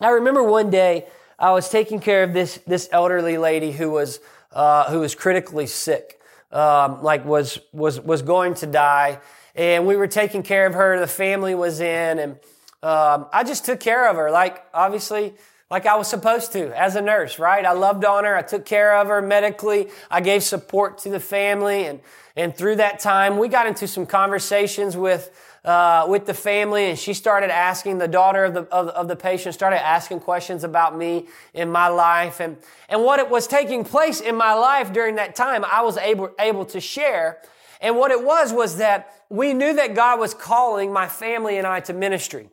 I 0.00 0.08
remember 0.10 0.42
one 0.42 0.70
day 0.70 1.06
I 1.38 1.52
was 1.52 1.68
taking 1.68 2.00
care 2.00 2.22
of 2.22 2.32
this, 2.32 2.58
this 2.66 2.88
elderly 2.90 3.36
lady 3.36 3.70
who 3.70 3.90
was, 3.90 4.18
uh, 4.50 4.90
who 4.90 5.00
was 5.00 5.14
critically 5.14 5.66
sick. 5.66 6.14
Um, 6.50 7.02
like 7.02 7.24
was, 7.26 7.58
was, 7.72 8.00
was 8.00 8.22
going 8.22 8.54
to 8.54 8.66
die 8.66 9.20
and 9.56 9.86
we 9.86 9.96
were 9.96 10.06
taking 10.06 10.42
care 10.42 10.66
of 10.66 10.74
her. 10.74 11.00
The 11.00 11.06
family 11.06 11.54
was 11.54 11.80
in, 11.80 12.18
and 12.18 12.32
um, 12.82 13.26
I 13.32 13.42
just 13.42 13.64
took 13.64 13.80
care 13.80 14.08
of 14.08 14.16
her, 14.16 14.30
like 14.30 14.64
obviously, 14.72 15.34
like 15.70 15.86
I 15.86 15.96
was 15.96 16.08
supposed 16.08 16.52
to 16.52 16.78
as 16.78 16.94
a 16.94 17.00
nurse, 17.00 17.38
right? 17.38 17.64
I 17.64 17.72
loved 17.72 18.04
on 18.04 18.24
her. 18.24 18.36
I 18.36 18.42
took 18.42 18.64
care 18.64 18.96
of 18.96 19.08
her 19.08 19.20
medically. 19.20 19.88
I 20.10 20.20
gave 20.20 20.42
support 20.42 20.98
to 20.98 21.08
the 21.08 21.18
family, 21.18 21.86
and 21.86 22.00
and 22.36 22.54
through 22.54 22.76
that 22.76 23.00
time, 23.00 23.38
we 23.38 23.48
got 23.48 23.66
into 23.66 23.88
some 23.88 24.06
conversations 24.06 24.96
with. 24.96 25.42
Uh, 25.64 26.06
with 26.08 26.26
the 26.26 26.32
family, 26.32 26.90
and 26.90 26.96
she 26.96 27.12
started 27.12 27.50
asking 27.50 27.98
the 27.98 28.06
daughter 28.06 28.44
of 28.44 28.54
the 28.54 28.62
of, 28.70 28.86
of, 28.90 29.08
the 29.08 29.16
patient 29.16 29.52
started 29.52 29.84
asking 29.84 30.20
questions 30.20 30.62
about 30.62 30.96
me 30.96 31.26
in 31.54 31.68
my 31.68 31.88
life, 31.88 32.38
and 32.38 32.56
and 32.88 33.02
what 33.02 33.18
it 33.18 33.28
was 33.28 33.48
taking 33.48 33.82
place 33.82 34.20
in 34.20 34.36
my 34.36 34.54
life 34.54 34.92
during 34.92 35.16
that 35.16 35.34
time. 35.34 35.64
I 35.64 35.82
was 35.82 35.96
able 35.96 36.30
able 36.38 36.66
to 36.66 36.80
share, 36.80 37.42
and 37.80 37.96
what 37.96 38.12
it 38.12 38.24
was 38.24 38.52
was 38.52 38.76
that 38.76 39.15
we 39.28 39.54
knew 39.54 39.74
that 39.74 39.94
God 39.94 40.18
was 40.20 40.34
calling 40.34 40.92
my 40.92 41.08
family 41.08 41.58
and 41.58 41.66
I 41.66 41.80
to 41.80 41.92
ministry. 41.92 42.48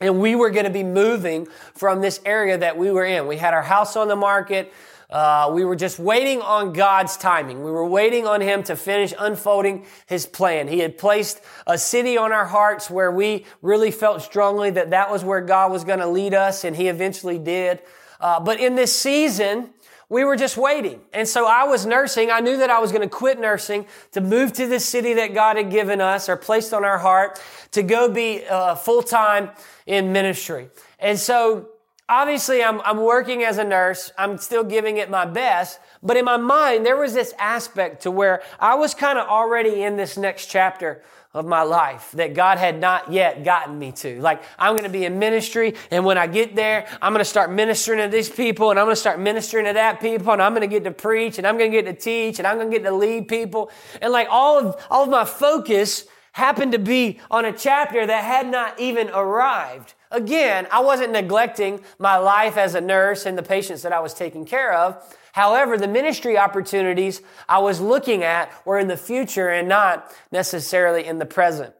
And 0.00 0.20
we 0.20 0.34
were 0.34 0.50
going 0.50 0.64
to 0.64 0.70
be 0.70 0.82
moving 0.82 1.46
from 1.74 2.00
this 2.00 2.20
area 2.24 2.58
that 2.58 2.76
we 2.76 2.90
were 2.90 3.04
in. 3.04 3.26
We 3.26 3.36
had 3.36 3.54
our 3.54 3.62
house 3.62 3.96
on 3.96 4.08
the 4.08 4.16
market. 4.16 4.72
Uh, 5.08 5.50
we 5.52 5.64
were 5.64 5.76
just 5.76 5.98
waiting 5.98 6.40
on 6.40 6.72
God's 6.72 7.16
timing. 7.16 7.62
We 7.62 7.70
were 7.70 7.86
waiting 7.86 8.26
on 8.26 8.40
Him 8.40 8.62
to 8.64 8.74
finish 8.74 9.14
unfolding 9.16 9.86
His 10.06 10.26
plan. 10.26 10.66
He 10.66 10.80
had 10.80 10.98
placed 10.98 11.40
a 11.66 11.78
city 11.78 12.16
on 12.16 12.32
our 12.32 12.46
hearts 12.46 12.90
where 12.90 13.12
we 13.12 13.46
really 13.62 13.92
felt 13.92 14.22
strongly 14.22 14.70
that 14.70 14.90
that 14.90 15.10
was 15.10 15.22
where 15.22 15.40
God 15.40 15.70
was 15.70 15.84
going 15.84 16.00
to 16.00 16.08
lead 16.08 16.34
us, 16.34 16.64
and 16.64 16.74
He 16.74 16.88
eventually 16.88 17.38
did. 17.38 17.80
Uh, 18.18 18.40
but 18.40 18.58
in 18.58 18.74
this 18.74 18.94
season, 18.94 19.70
we 20.14 20.22
were 20.22 20.36
just 20.36 20.56
waiting. 20.56 21.00
And 21.12 21.26
so 21.26 21.44
I 21.44 21.64
was 21.64 21.84
nursing. 21.84 22.30
I 22.30 22.38
knew 22.38 22.58
that 22.58 22.70
I 22.70 22.78
was 22.78 22.92
going 22.92 23.02
to 23.02 23.08
quit 23.08 23.40
nursing 23.40 23.84
to 24.12 24.20
move 24.20 24.52
to 24.52 24.68
this 24.68 24.86
city 24.86 25.14
that 25.14 25.34
God 25.34 25.56
had 25.56 25.72
given 25.72 26.00
us 26.00 26.28
or 26.28 26.36
placed 26.36 26.72
on 26.72 26.84
our 26.84 26.98
heart 26.98 27.42
to 27.72 27.82
go 27.82 28.08
be 28.08 28.44
uh, 28.46 28.76
full 28.76 29.02
time 29.02 29.50
in 29.86 30.12
ministry. 30.12 30.70
And 31.00 31.18
so 31.18 31.68
obviously 32.08 32.62
I'm, 32.62 32.80
I'm 32.82 32.98
working 32.98 33.42
as 33.42 33.58
a 33.58 33.64
nurse. 33.64 34.12
I'm 34.16 34.38
still 34.38 34.62
giving 34.62 34.98
it 34.98 35.10
my 35.10 35.26
best. 35.26 35.80
But 36.00 36.16
in 36.16 36.24
my 36.24 36.36
mind, 36.36 36.86
there 36.86 36.96
was 36.96 37.12
this 37.12 37.34
aspect 37.36 38.04
to 38.04 38.12
where 38.12 38.40
I 38.60 38.76
was 38.76 38.94
kind 38.94 39.18
of 39.18 39.26
already 39.26 39.82
in 39.82 39.96
this 39.96 40.16
next 40.16 40.46
chapter 40.46 41.02
of 41.34 41.44
my 41.44 41.62
life 41.62 42.12
that 42.12 42.32
God 42.32 42.58
had 42.58 42.80
not 42.80 43.12
yet 43.12 43.42
gotten 43.42 43.76
me 43.76 43.90
to. 43.92 44.20
Like, 44.20 44.42
I'm 44.56 44.78
to 44.78 44.88
be 44.88 45.04
in 45.04 45.18
ministry, 45.18 45.74
and 45.90 46.04
when 46.04 46.16
I 46.16 46.28
get 46.28 46.54
there, 46.54 46.86
I'm 47.02 47.12
to 47.14 47.24
start 47.24 47.50
ministering 47.50 47.98
to 47.98 48.08
these 48.08 48.30
people, 48.30 48.70
and 48.70 48.78
I'm 48.78 48.88
to 48.88 48.96
start 48.96 49.18
ministering 49.18 49.66
to 49.66 49.72
that 49.72 50.00
people, 50.00 50.32
and 50.32 50.40
I'm 50.40 50.54
to 50.54 50.66
get 50.68 50.84
to 50.84 50.92
preach, 50.92 51.38
and 51.38 51.46
I'm 51.46 51.58
to 51.58 51.68
get 51.68 51.86
to 51.86 51.92
teach, 51.92 52.38
and 52.38 52.46
I'm 52.46 52.60
to 52.60 52.66
get 52.66 52.84
to 52.84 52.92
lead 52.92 53.26
people. 53.26 53.70
And 54.00 54.12
like 54.12 54.28
all 54.30 54.58
of, 54.58 54.86
all 54.88 55.02
of 55.02 55.10
my 55.10 55.24
focus 55.24 56.06
happened 56.32 56.72
to 56.72 56.78
be 56.78 57.20
on 57.30 57.44
a 57.44 57.52
chapter 57.52 58.06
that 58.06 58.24
had 58.24 58.48
not 58.48 58.78
even 58.78 59.08
arrived. 59.10 59.94
Again, 60.10 60.68
I 60.70 60.80
wasn't 60.80 61.12
neglecting 61.12 61.82
my 61.98 62.16
life 62.16 62.56
as 62.56 62.76
a 62.76 62.80
nurse 62.80 63.26
and 63.26 63.36
the 63.36 63.42
patients 63.42 63.82
that 63.82 63.92
I 63.92 63.98
was 63.98 64.14
taking 64.14 64.44
care 64.44 64.72
of. 64.72 65.16
However, 65.34 65.76
the 65.76 65.88
ministry 65.88 66.38
opportunities 66.38 67.20
I 67.48 67.58
was 67.58 67.80
looking 67.80 68.22
at 68.22 68.52
were 68.64 68.78
in 68.78 68.86
the 68.86 68.96
future 68.96 69.48
and 69.48 69.68
not 69.68 70.14
necessarily 70.30 71.04
in 71.04 71.18
the 71.18 71.26
present. 71.26 71.74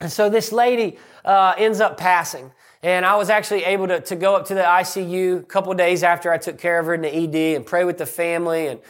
And 0.00 0.10
so 0.10 0.28
this 0.28 0.50
lady 0.50 0.98
uh, 1.24 1.54
ends 1.56 1.80
up 1.80 1.98
passing. 1.98 2.50
And 2.82 3.06
I 3.06 3.14
was 3.14 3.30
actually 3.30 3.62
able 3.62 3.86
to, 3.86 4.00
to 4.00 4.16
go 4.16 4.34
up 4.34 4.46
to 4.46 4.54
the 4.54 4.62
ICU 4.62 5.38
a 5.38 5.42
couple 5.44 5.72
days 5.74 6.02
after 6.02 6.32
I 6.32 6.38
took 6.38 6.58
care 6.58 6.80
of 6.80 6.86
her 6.86 6.94
in 6.94 7.02
the 7.02 7.14
ED 7.14 7.54
and 7.54 7.64
pray 7.64 7.84
with 7.84 7.96
the 7.96 8.06
family 8.06 8.66
and 8.66 8.80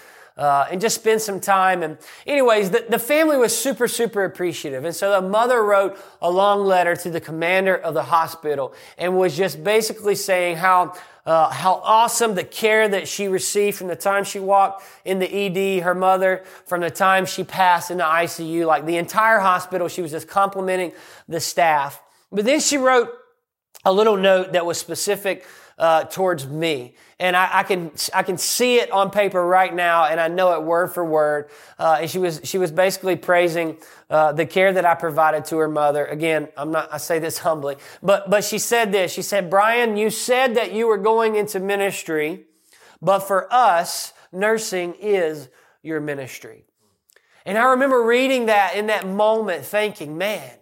uh, 0.40 0.66
and 0.70 0.80
just 0.80 0.96
spend 0.96 1.20
some 1.20 1.38
time. 1.38 1.82
And 1.82 1.98
anyways, 2.26 2.70
the, 2.70 2.86
the 2.88 2.98
family 2.98 3.36
was 3.36 3.56
super, 3.56 3.86
super 3.86 4.24
appreciative. 4.24 4.86
And 4.86 4.96
so 4.96 5.20
the 5.20 5.28
mother 5.28 5.62
wrote 5.62 5.98
a 6.22 6.30
long 6.30 6.64
letter 6.64 6.96
to 6.96 7.10
the 7.10 7.20
commander 7.20 7.76
of 7.76 7.92
the 7.92 8.04
hospital 8.04 8.72
and 8.96 9.18
was 9.18 9.36
just 9.36 9.62
basically 9.62 10.14
saying 10.14 10.56
how 10.56 10.94
uh, 11.26 11.50
how 11.50 11.74
awesome 11.84 12.34
the 12.34 12.42
care 12.42 12.88
that 12.88 13.06
she 13.06 13.28
received 13.28 13.76
from 13.76 13.88
the 13.88 13.94
time 13.94 14.24
she 14.24 14.40
walked 14.40 14.82
in 15.04 15.18
the 15.18 15.30
ED, 15.30 15.82
her 15.82 15.94
mother, 15.94 16.42
from 16.64 16.80
the 16.80 16.90
time 16.90 17.26
she 17.26 17.44
passed 17.44 17.90
in 17.90 17.98
the 17.98 18.04
ICU, 18.04 18.66
like 18.66 18.86
the 18.86 18.96
entire 18.96 19.38
hospital, 19.38 19.86
she 19.86 20.00
was 20.00 20.10
just 20.10 20.26
complimenting 20.26 20.92
the 21.28 21.38
staff. 21.38 22.02
But 22.32 22.46
then 22.46 22.58
she 22.58 22.78
wrote 22.78 23.10
a 23.84 23.92
little 23.92 24.16
note 24.16 24.54
that 24.54 24.64
was 24.64 24.78
specific 24.78 25.44
uh, 25.80 26.04
towards 26.04 26.46
me. 26.46 26.94
And 27.18 27.34
I, 27.34 27.60
I, 27.60 27.62
can 27.62 27.90
I 28.14 28.22
can 28.22 28.36
see 28.36 28.76
it 28.76 28.90
on 28.90 29.10
paper 29.10 29.44
right 29.44 29.74
now, 29.74 30.04
and 30.04 30.20
I 30.20 30.28
know 30.28 30.52
it 30.52 30.62
word 30.62 30.88
for 30.88 31.04
word. 31.04 31.50
Uh, 31.78 31.98
and 32.02 32.10
she 32.10 32.18
was 32.18 32.40
she 32.44 32.58
was 32.58 32.70
basically 32.70 33.16
praising 33.16 33.78
uh, 34.10 34.32
the 34.32 34.46
care 34.46 34.72
that 34.72 34.84
I 34.84 34.94
provided 34.94 35.46
to 35.46 35.56
her 35.56 35.68
mother. 35.68 36.04
Again, 36.04 36.48
I'm 36.56 36.70
not 36.70 36.92
I 36.92 36.98
say 36.98 37.18
this 37.18 37.38
humbly, 37.38 37.76
but 38.02 38.30
but 38.30 38.44
she 38.44 38.58
said 38.58 38.92
this. 38.92 39.12
She 39.12 39.22
said, 39.22 39.50
"Brian, 39.50 39.96
you 39.96 40.10
said 40.10 40.54
that 40.56 40.72
you 40.72 40.86
were 40.86 40.98
going 40.98 41.34
into 41.36 41.60
ministry, 41.60 42.44
but 43.02 43.20
for 43.20 43.52
us, 43.52 44.12
nursing 44.32 44.94
is 45.00 45.48
your 45.82 46.00
ministry." 46.00 46.64
And 47.46 47.56
I 47.56 47.70
remember 47.70 48.02
reading 48.02 48.46
that 48.46 48.76
in 48.76 48.86
that 48.88 49.06
moment, 49.06 49.64
thinking, 49.64 50.16
"Man." 50.16 50.59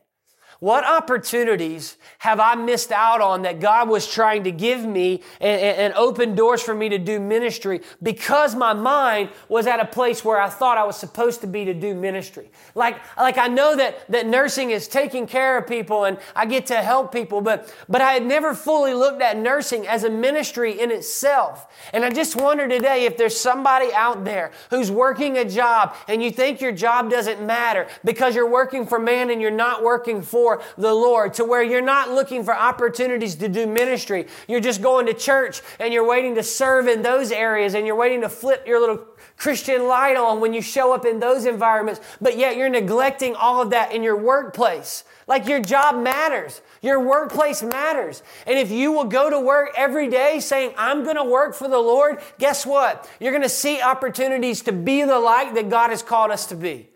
What 0.60 0.84
opportunities 0.84 1.96
have 2.18 2.40
I 2.40 2.56
missed 2.56 2.90
out 2.90 3.20
on 3.20 3.42
that 3.42 3.60
God 3.60 3.88
was 3.88 4.12
trying 4.12 4.42
to 4.42 4.50
give 4.50 4.84
me 4.84 5.22
and, 5.40 5.60
and, 5.60 5.94
open 5.94 6.34
doors 6.34 6.60
for 6.62 6.74
me 6.74 6.88
to 6.88 6.98
do 6.98 7.20
ministry 7.20 7.80
because 8.02 8.56
my 8.56 8.72
mind 8.72 9.30
was 9.48 9.68
at 9.68 9.78
a 9.78 9.84
place 9.84 10.24
where 10.24 10.40
I 10.40 10.48
thought 10.48 10.76
I 10.76 10.82
was 10.82 10.96
supposed 10.96 11.42
to 11.42 11.46
be 11.46 11.64
to 11.66 11.74
do 11.74 11.94
ministry? 11.94 12.50
Like, 12.74 12.96
like 13.16 13.38
I 13.38 13.46
know 13.46 13.76
that, 13.76 14.10
that 14.10 14.26
nursing 14.26 14.70
is 14.70 14.88
taking 14.88 15.28
care 15.28 15.58
of 15.58 15.68
people 15.68 16.04
and 16.04 16.18
I 16.34 16.44
get 16.44 16.66
to 16.66 16.82
help 16.82 17.12
people, 17.12 17.40
but, 17.40 17.72
but 17.88 18.00
I 18.00 18.12
had 18.12 18.26
never 18.26 18.52
fully 18.52 18.94
looked 18.94 19.22
at 19.22 19.36
nursing 19.36 19.86
as 19.86 20.02
a 20.02 20.10
ministry 20.10 20.80
in 20.80 20.90
itself. 20.90 21.68
And 21.92 22.04
I 22.04 22.10
just 22.10 22.34
wonder 22.34 22.66
today 22.66 23.04
if 23.04 23.16
there's 23.16 23.38
somebody 23.38 23.92
out 23.94 24.24
there 24.24 24.50
who's 24.70 24.90
working 24.90 25.38
a 25.38 25.48
job 25.48 25.94
and 26.08 26.20
you 26.20 26.32
think 26.32 26.60
your 26.60 26.72
job 26.72 27.10
doesn't 27.10 27.44
matter 27.46 27.86
because 28.04 28.34
you're 28.34 28.50
working 28.50 28.86
for 28.86 28.98
man 28.98 29.30
and 29.30 29.40
you're 29.40 29.52
not 29.52 29.84
working 29.84 30.20
for 30.20 30.47
for 30.48 30.62
the 30.78 30.94
Lord 30.94 31.34
to 31.34 31.44
where 31.44 31.62
you're 31.62 31.82
not 31.82 32.10
looking 32.10 32.42
for 32.42 32.56
opportunities 32.56 33.34
to 33.36 33.48
do 33.48 33.66
ministry. 33.66 34.26
You're 34.46 34.60
just 34.60 34.80
going 34.80 35.06
to 35.06 35.14
church 35.14 35.60
and 35.78 35.92
you're 35.92 36.08
waiting 36.08 36.36
to 36.36 36.42
serve 36.42 36.88
in 36.88 37.02
those 37.02 37.30
areas 37.30 37.74
and 37.74 37.86
you're 37.86 37.96
waiting 37.96 38.22
to 38.22 38.28
flip 38.30 38.66
your 38.66 38.80
little 38.80 39.04
Christian 39.36 39.86
light 39.86 40.16
on 40.16 40.40
when 40.40 40.54
you 40.54 40.62
show 40.62 40.94
up 40.94 41.04
in 41.04 41.20
those 41.20 41.44
environments, 41.44 42.00
but 42.20 42.38
yet 42.38 42.56
you're 42.56 42.70
neglecting 42.70 43.34
all 43.36 43.60
of 43.60 43.70
that 43.70 43.92
in 43.92 44.02
your 44.02 44.16
workplace. 44.16 45.04
Like 45.26 45.46
your 45.46 45.60
job 45.60 46.02
matters. 46.02 46.62
Your 46.80 47.00
workplace 47.00 47.62
matters. 47.62 48.22
And 48.46 48.58
if 48.58 48.70
you 48.70 48.92
will 48.92 49.04
go 49.04 49.28
to 49.28 49.38
work 49.38 49.72
every 49.76 50.08
day 50.08 50.40
saying, 50.40 50.72
I'm 50.78 51.04
going 51.04 51.16
to 51.16 51.24
work 51.24 51.54
for 51.54 51.68
the 51.68 51.78
Lord, 51.78 52.20
guess 52.38 52.64
what? 52.64 53.08
You're 53.20 53.32
going 53.32 53.42
to 53.42 53.48
see 53.48 53.82
opportunities 53.82 54.62
to 54.62 54.72
be 54.72 55.02
the 55.02 55.18
light 55.18 55.54
that 55.54 55.68
God 55.68 55.90
has 55.90 56.02
called 56.02 56.30
us 56.30 56.46
to 56.46 56.56
be. 56.56 56.88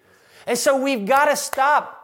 And 0.46 0.56
so 0.56 0.80
we've 0.80 1.06
got 1.06 1.26
to 1.26 1.36
stop 1.36 2.01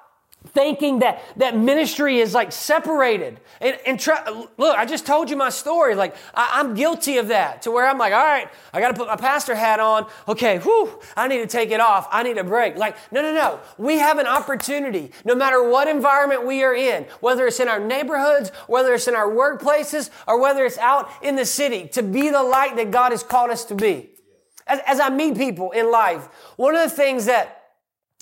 thinking 0.53 1.01
that, 1.01 1.23
that 1.37 1.57
ministry 1.57 2.19
is 2.19 2.35
like 2.35 2.53
separated. 2.53 3.41
And, 3.61 3.79
and 3.87 4.01
try, 4.01 4.23
look, 4.57 4.77
I 4.77 4.85
just 4.85 5.07
told 5.07 5.31
you 5.31 5.37
my 5.37 5.51
story. 5.51 5.95
Like, 5.95 6.17
I, 6.35 6.61
am 6.61 6.75
guilty 6.75 7.19
of 7.19 7.29
that 7.29 7.63
to 7.63 7.71
where 7.71 7.87
I'm 7.87 7.99
like, 7.99 8.13
all 8.13 8.25
right, 8.25 8.49
I 8.73 8.81
got 8.81 8.89
to 8.89 8.95
put 8.95 9.09
my 9.09 9.17
pastor 9.17 9.55
hat 9.55 9.81
on. 9.81 10.07
Okay, 10.27 10.59
whew, 10.59 11.01
I 11.17 11.29
need 11.29 11.39
to 11.39 11.47
take 11.47 11.71
it 11.71 11.81
off. 11.81 12.09
I 12.11 12.23
need 12.23 12.39
a 12.39 12.45
break. 12.45 12.77
Like, 12.77 12.97
no, 13.13 13.23
no, 13.23 13.33
no. 13.33 13.61
We 13.77 13.99
have 13.99 14.19
an 14.19 14.27
opportunity, 14.27 15.13
no 15.25 15.35
matter 15.35 15.63
what 15.69 15.89
environment 15.89 16.47
we 16.47 16.63
are 16.63 16.75
in, 16.75 17.05
whether 17.21 17.47
it's 17.47 17.61
in 17.61 17.69
our 17.69 17.81
neighborhoods, 17.81 18.51
whether 18.67 18.95
it's 18.95 19.09
in 19.09 19.15
our 19.15 19.29
workplaces, 19.29 20.11
or 20.27 20.41
whether 20.41 20.65
it's 20.65 20.79
out 20.79 21.11
in 21.23 21.37
the 21.37 21.47
city, 21.47 21.89
to 21.89 22.03
be 22.03 22.31
the 22.31 22.43
light 22.43 22.77
that 22.77 22.91
God 22.91 23.13
has 23.13 23.23
called 23.23 23.51
us 23.51 23.65
to 23.67 23.75
be. 23.75 24.11
As, 24.67 24.81
as 24.87 25.01
I 25.01 25.09
meet 25.09 25.37
people 25.37 25.71
in 25.73 25.91
life, 25.91 26.29
one 26.57 26.77
of 26.77 26.89
the 26.89 26.95
things 26.95 27.27
that, 27.27 27.73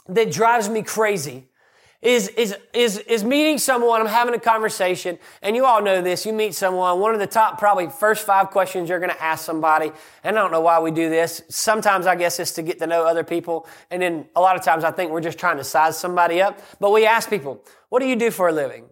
that 0.09 0.31
drives 0.31 0.69
me 0.69 0.83
crazy 0.83 1.49
is, 2.03 2.29
is, 2.29 2.57
is, 2.73 2.99
is 2.99 3.25
meeting 3.25 3.59
someone, 3.59 4.01
I'm 4.01 4.07
having 4.07 4.35
a 4.35 4.41
conversation, 4.41 5.19
and 5.43 5.57
you 5.57 5.65
all 5.65 5.83
know 5.83 6.03
this, 6.03 6.27
you 6.27 6.33
meet 6.33 6.55
someone, 6.55 7.01
one 7.01 7.15
of 7.15 7.21
the 7.21 7.27
top 7.27 7.59
probably 7.59 7.89
first 7.89 8.27
five 8.27 8.51
questions 8.51 8.89
you're 8.89 9.01
going 9.01 9.13
to 9.13 9.23
ask 9.23 9.45
somebody, 9.45 9.93
and 10.23 10.39
I 10.39 10.43
don't 10.43 10.53
know 10.53 10.61
why 10.61 10.79
we 10.81 10.91
do 10.91 11.09
this. 11.09 11.43
Sometimes 11.49 12.07
I 12.07 12.15
guess 12.17 12.39
it's 12.39 12.53
to 12.53 12.63
get 12.63 12.79
to 12.79 12.87
know 12.87 13.05
other 13.05 13.25
people, 13.25 13.67
and 13.91 14.01
then 14.01 14.27
a 14.37 14.41
lot 14.41 14.57
of 14.57 14.63
times 14.63 14.85
I 14.85 14.91
think 14.91 15.11
we're 15.11 15.21
just 15.21 15.39
trying 15.39 15.57
to 15.57 15.65
size 15.65 15.99
somebody 15.99 16.41
up, 16.41 16.61
but 16.81 16.93
we 16.93 17.07
ask 17.07 17.31
people, 17.31 17.65
what 17.89 18.01
do 18.01 18.07
you 18.07 18.17
do 18.17 18.31
for 18.31 18.49
a 18.49 18.53
living? 18.53 18.87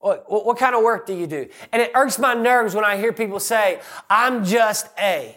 What, 0.00 0.30
what 0.30 0.56
kind 0.58 0.76
of 0.76 0.82
work 0.82 1.06
do 1.06 1.14
you 1.14 1.26
do? 1.26 1.48
And 1.72 1.82
it 1.82 1.90
irks 1.94 2.18
my 2.18 2.34
nerves 2.34 2.74
when 2.74 2.84
I 2.84 2.96
hear 2.96 3.12
people 3.12 3.40
say, 3.40 3.80
I'm 4.08 4.44
just 4.44 4.86
a. 4.98 5.36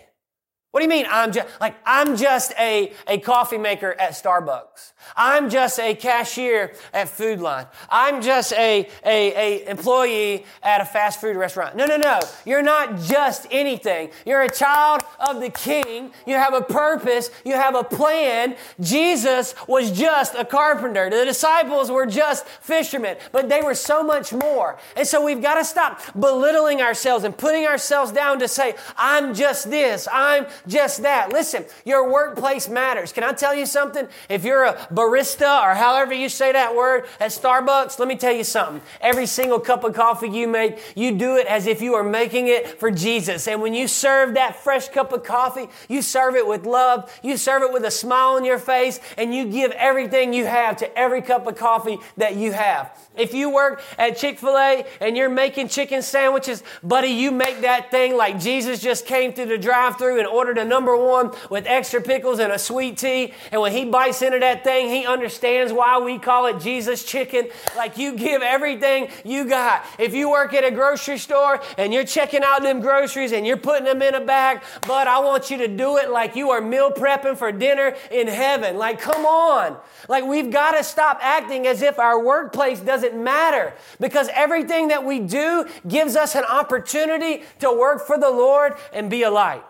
What 0.69 0.79
do 0.79 0.85
you 0.85 0.89
mean 0.89 1.05
I'm 1.09 1.33
just, 1.33 1.47
like, 1.59 1.75
I'm 1.85 2.15
just 2.15 2.53
a, 2.57 2.93
a 3.05 3.17
coffee 3.17 3.57
maker 3.57 3.93
at 3.99 4.11
Starbucks. 4.11 4.93
I'm 5.15 5.49
just 5.49 5.79
a 5.79 5.95
cashier 5.95 6.73
at 6.93 7.09
Food 7.09 7.39
Lion. 7.39 7.67
I'm 7.89 8.21
just 8.21 8.53
a, 8.53 8.87
a, 9.05 9.63
a 9.65 9.69
employee 9.69 10.45
at 10.63 10.81
a 10.81 10.85
fast 10.85 11.21
food 11.21 11.35
restaurant. 11.35 11.75
No, 11.75 11.85
no, 11.85 11.97
no. 11.97 12.19
You're 12.45 12.61
not 12.61 12.99
just 13.01 13.47
anything. 13.51 14.09
You're 14.25 14.41
a 14.41 14.49
child 14.49 15.01
of 15.19 15.41
the 15.41 15.49
King. 15.49 16.11
You 16.25 16.35
have 16.35 16.53
a 16.53 16.61
purpose. 16.61 17.29
You 17.45 17.53
have 17.53 17.75
a 17.75 17.83
plan. 17.83 18.55
Jesus 18.79 19.55
was 19.67 19.91
just 19.91 20.35
a 20.35 20.45
carpenter. 20.45 21.09
The 21.09 21.25
disciples 21.25 21.91
were 21.91 22.05
just 22.05 22.45
fishermen, 22.45 23.17
but 23.31 23.49
they 23.49 23.61
were 23.61 23.75
so 23.75 24.03
much 24.03 24.33
more. 24.33 24.77
And 24.95 25.07
so 25.07 25.23
we've 25.23 25.41
got 25.41 25.55
to 25.55 25.65
stop 25.65 26.01
belittling 26.19 26.81
ourselves 26.81 27.23
and 27.23 27.35
putting 27.35 27.65
ourselves 27.65 28.11
down 28.11 28.39
to 28.39 28.47
say, 28.47 28.75
I'm 28.97 29.33
just 29.33 29.69
this. 29.69 30.07
I'm 30.11 30.45
just 30.67 31.01
that. 31.03 31.31
Listen, 31.31 31.65
your 31.85 32.11
workplace 32.11 32.69
matters. 32.69 33.11
Can 33.11 33.23
I 33.23 33.33
tell 33.33 33.55
you 33.55 33.65
something? 33.65 34.07
If 34.29 34.43
you're 34.43 34.65
a 34.65 34.87
barista 34.93 35.63
or 35.63 35.75
however 35.75 36.13
you 36.13 36.29
say 36.29 36.51
that 36.51 36.75
word 36.75 37.05
at 37.19 37.31
Starbucks, 37.31 37.99
let 37.99 38.07
me 38.07 38.15
tell 38.15 38.33
you 38.33 38.43
something. 38.43 38.81
Every 38.99 39.25
single 39.25 39.59
cup 39.59 39.83
of 39.83 39.93
coffee 39.93 40.29
you 40.29 40.47
make, 40.47 40.93
you 40.95 41.17
do 41.17 41.37
it 41.37 41.47
as 41.47 41.67
if 41.67 41.81
you 41.81 41.95
are 41.95 42.03
making 42.03 42.47
it 42.47 42.79
for 42.79 42.91
Jesus. 42.91 43.47
And 43.47 43.61
when 43.61 43.73
you 43.73 43.87
serve 43.87 44.35
that 44.35 44.55
fresh 44.57 44.89
cup 44.89 45.11
of 45.13 45.23
coffee, 45.23 45.67
you 45.87 46.01
serve 46.01 46.35
it 46.35 46.47
with 46.47 46.65
love, 46.65 47.11
you 47.23 47.37
serve 47.37 47.63
it 47.63 47.73
with 47.73 47.83
a 47.83 47.91
smile 47.91 48.35
on 48.35 48.45
your 48.45 48.59
face, 48.59 48.99
and 49.17 49.33
you 49.33 49.45
give 49.45 49.71
everything 49.71 50.33
you 50.33 50.45
have 50.45 50.77
to 50.77 50.97
every 50.97 51.21
cup 51.21 51.47
of 51.47 51.55
coffee 51.55 51.97
that 52.17 52.35
you 52.35 52.51
have. 52.51 52.97
If 53.17 53.33
you 53.33 53.49
work 53.49 53.83
at 53.97 54.15
Chick 54.15 54.39
fil 54.39 54.57
A 54.57 54.85
and 55.01 55.17
you're 55.17 55.29
making 55.29 55.67
chicken 55.67 56.01
sandwiches, 56.01 56.63
buddy, 56.81 57.09
you 57.09 57.31
make 57.31 57.61
that 57.61 57.91
thing 57.91 58.15
like 58.15 58.39
Jesus 58.39 58.81
just 58.81 59.05
came 59.05 59.33
through 59.33 59.47
the 59.47 59.57
drive 59.57 59.97
through 59.97 60.19
and 60.19 60.27
ordered 60.27 60.57
a 60.57 60.63
number 60.63 60.95
one 60.95 61.31
with 61.49 61.67
extra 61.67 62.01
pickles 62.01 62.39
and 62.39 62.53
a 62.53 62.59
sweet 62.59 62.97
tea. 62.97 63.33
And 63.51 63.59
when 63.59 63.73
he 63.73 63.83
bites 63.83 64.21
into 64.21 64.39
that 64.39 64.63
thing, 64.63 64.87
he 64.87 65.05
understands 65.05 65.73
why 65.73 65.99
we 65.99 66.19
call 66.19 66.45
it 66.45 66.61
Jesus 66.61 67.03
chicken. 67.03 67.49
Like 67.75 67.97
you 67.97 68.15
give 68.15 68.41
everything 68.41 69.09
you 69.25 69.43
got. 69.43 69.85
If 69.99 70.13
you 70.13 70.29
work 70.29 70.53
at 70.53 70.63
a 70.63 70.71
grocery 70.71 71.17
store 71.17 71.61
and 71.77 71.93
you're 71.93 72.05
checking 72.05 72.43
out 72.45 72.61
them 72.61 72.79
groceries 72.79 73.33
and 73.33 73.45
you're 73.45 73.57
putting 73.57 73.85
them 73.85 74.01
in 74.01 74.15
a 74.15 74.21
bag, 74.21 74.61
but 74.87 75.09
I 75.09 75.19
want 75.19 75.51
you 75.51 75.57
to 75.57 75.67
do 75.67 75.97
it 75.97 76.09
like 76.09 76.37
you 76.37 76.51
are 76.51 76.61
meal 76.61 76.91
prepping 76.91 77.35
for 77.35 77.51
dinner 77.51 77.93
in 78.09 78.27
heaven. 78.27 78.77
Like, 78.77 79.01
come 79.01 79.25
on. 79.25 79.75
Like, 80.07 80.23
we've 80.23 80.49
got 80.49 80.71
to 80.77 80.83
stop 80.83 81.19
acting 81.21 81.67
as 81.67 81.81
if 81.81 81.99
our 81.99 82.19
workplace 82.23 82.79
doesn't 82.79 83.00
matter 83.13 83.73
because 83.99 84.29
everything 84.33 84.89
that 84.89 85.03
we 85.03 85.19
do 85.19 85.65
gives 85.87 86.15
us 86.15 86.35
an 86.35 86.43
opportunity 86.45 87.43
to 87.59 87.71
work 87.71 88.05
for 88.05 88.17
the 88.17 88.29
Lord 88.29 88.75
and 88.93 89.09
be 89.09 89.23
a 89.23 89.31
light. 89.31 89.63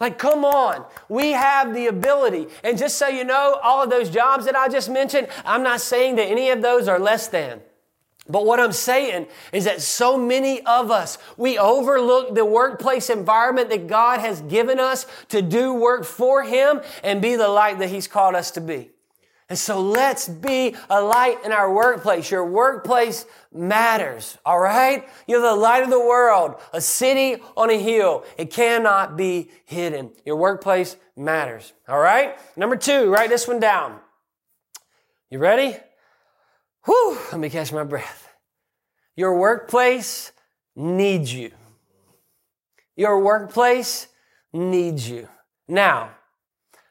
Like, 0.00 0.18
come 0.18 0.44
on. 0.44 0.84
We 1.08 1.32
have 1.32 1.74
the 1.74 1.86
ability. 1.88 2.46
And 2.62 2.78
just 2.78 2.98
so 2.98 3.08
you 3.08 3.24
know, 3.24 3.58
all 3.62 3.82
of 3.82 3.90
those 3.90 4.10
jobs 4.10 4.44
that 4.44 4.54
I 4.54 4.68
just 4.68 4.88
mentioned, 4.88 5.28
I'm 5.44 5.62
not 5.62 5.80
saying 5.80 6.16
that 6.16 6.28
any 6.28 6.50
of 6.50 6.62
those 6.62 6.86
are 6.86 7.00
less 7.00 7.28
than. 7.28 7.60
But 8.28 8.44
what 8.44 8.60
I'm 8.60 8.72
saying 8.72 9.26
is 9.52 9.64
that 9.64 9.80
so 9.80 10.18
many 10.18 10.60
of 10.66 10.90
us, 10.90 11.16
we 11.38 11.58
overlook 11.58 12.34
the 12.34 12.44
workplace 12.44 13.08
environment 13.08 13.70
that 13.70 13.86
God 13.86 14.20
has 14.20 14.42
given 14.42 14.78
us 14.78 15.06
to 15.30 15.40
do 15.40 15.72
work 15.72 16.04
for 16.04 16.42
Him 16.42 16.82
and 17.02 17.22
be 17.22 17.36
the 17.36 17.48
light 17.48 17.78
that 17.78 17.88
He's 17.88 18.06
called 18.06 18.34
us 18.34 18.50
to 18.52 18.60
be. 18.60 18.90
And 19.48 19.58
so 19.58 19.80
let's 19.80 20.28
be 20.28 20.76
a 20.90 21.00
light 21.00 21.42
in 21.42 21.52
our 21.52 21.72
workplace. 21.72 22.30
Your 22.30 22.44
workplace 22.44 23.24
matters, 23.50 24.36
all 24.44 24.60
right? 24.60 25.08
You're 25.26 25.40
the 25.40 25.54
light 25.54 25.82
of 25.82 25.88
the 25.90 25.98
world, 25.98 26.56
a 26.74 26.82
city 26.82 27.42
on 27.56 27.70
a 27.70 27.78
hill. 27.78 28.24
It 28.36 28.50
cannot 28.50 29.16
be 29.16 29.50
hidden. 29.64 30.12
Your 30.26 30.36
workplace 30.36 30.96
matters, 31.16 31.72
all 31.88 31.98
right? 31.98 32.36
Number 32.58 32.76
two, 32.76 33.10
write 33.10 33.30
this 33.30 33.48
one 33.48 33.58
down. 33.58 34.00
You 35.30 35.38
ready? 35.38 35.76
Whew, 36.84 37.18
let 37.32 37.40
me 37.40 37.48
catch 37.48 37.72
my 37.72 37.84
breath. 37.84 38.28
Your 39.16 39.38
workplace 39.38 40.32
needs 40.76 41.32
you. 41.32 41.52
Your 42.96 43.20
workplace 43.20 44.08
needs 44.52 45.08
you. 45.08 45.28
Now, 45.66 46.10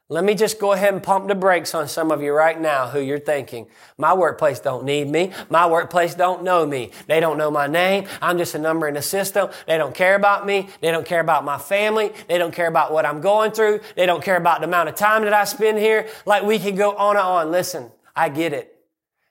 let 0.10 0.24
me 0.24 0.36
just 0.36 0.58
go 0.58 0.72
ahead 0.72 0.94
and 0.94 1.04
pump 1.04 1.28
the 1.28 1.36
brakes 1.36 1.76
on 1.76 1.90
some 1.90 2.12
of 2.12 2.22
you 2.22 2.32
right 2.32 2.60
now 2.60 2.88
who 2.88 3.02
you're 3.02 3.20
thinking, 3.20 3.68
my 3.98 4.14
workplace 4.14 4.62
don't 4.62 4.86
need 4.86 5.10
me. 5.10 5.34
My 5.50 5.68
workplace 5.68 6.16
don't 6.16 6.44
know 6.44 6.66
me. 6.66 6.92
They 7.08 7.20
don't 7.20 7.38
know 7.38 7.52
my 7.52 7.68
name. 7.68 8.08
I'm 8.22 8.38
just 8.38 8.56
a 8.56 8.60
number 8.60 8.88
in 8.88 8.94
the 8.94 9.02
system. 9.02 9.50
They 9.66 9.78
don't 9.78 9.94
care 9.94 10.16
about 10.16 10.46
me. 10.46 10.70
They 10.80 10.92
don't 10.92 11.06
care 11.06 11.20
about 11.20 11.44
my 11.44 11.58
family. 11.58 12.14
They 12.30 12.38
don't 12.38 12.54
care 12.54 12.68
about 12.68 12.94
what 12.94 13.06
I'm 13.06 13.20
going 13.20 13.52
through. 13.52 13.82
They 13.98 14.06
don't 14.06 14.24
care 14.24 14.38
about 14.38 14.62
the 14.62 14.68
amount 14.68 14.88
of 14.88 14.96
time 14.96 15.24
that 15.24 15.34
I 15.34 15.44
spend 15.44 15.78
here. 15.78 16.08
Like 16.26 16.44
we 16.44 16.58
can 16.58 16.76
go 16.76 16.96
on 16.96 17.18
and 17.18 17.26
on. 17.26 17.52
Listen, 17.52 17.92
I 18.16 18.30
get 18.30 18.54
it. 18.54 18.74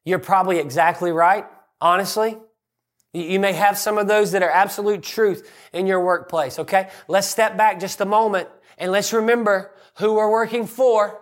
You're 0.04 0.18
probably 0.18 0.58
exactly 0.58 1.10
right, 1.10 1.46
honestly. 1.80 2.36
You 3.14 3.40
may 3.40 3.54
have 3.54 3.78
some 3.78 3.96
of 3.96 4.08
those 4.08 4.32
that 4.32 4.42
are 4.42 4.50
absolute 4.50 5.02
truth 5.02 5.50
in 5.72 5.86
your 5.86 6.04
workplace, 6.04 6.58
okay? 6.58 6.90
Let's 7.08 7.26
step 7.26 7.56
back 7.56 7.80
just 7.80 8.02
a 8.02 8.04
moment 8.04 8.50
and 8.76 8.92
let's 8.92 9.14
remember 9.14 9.70
who 9.98 10.14
we're 10.14 10.30
working 10.30 10.66
for. 10.66 11.20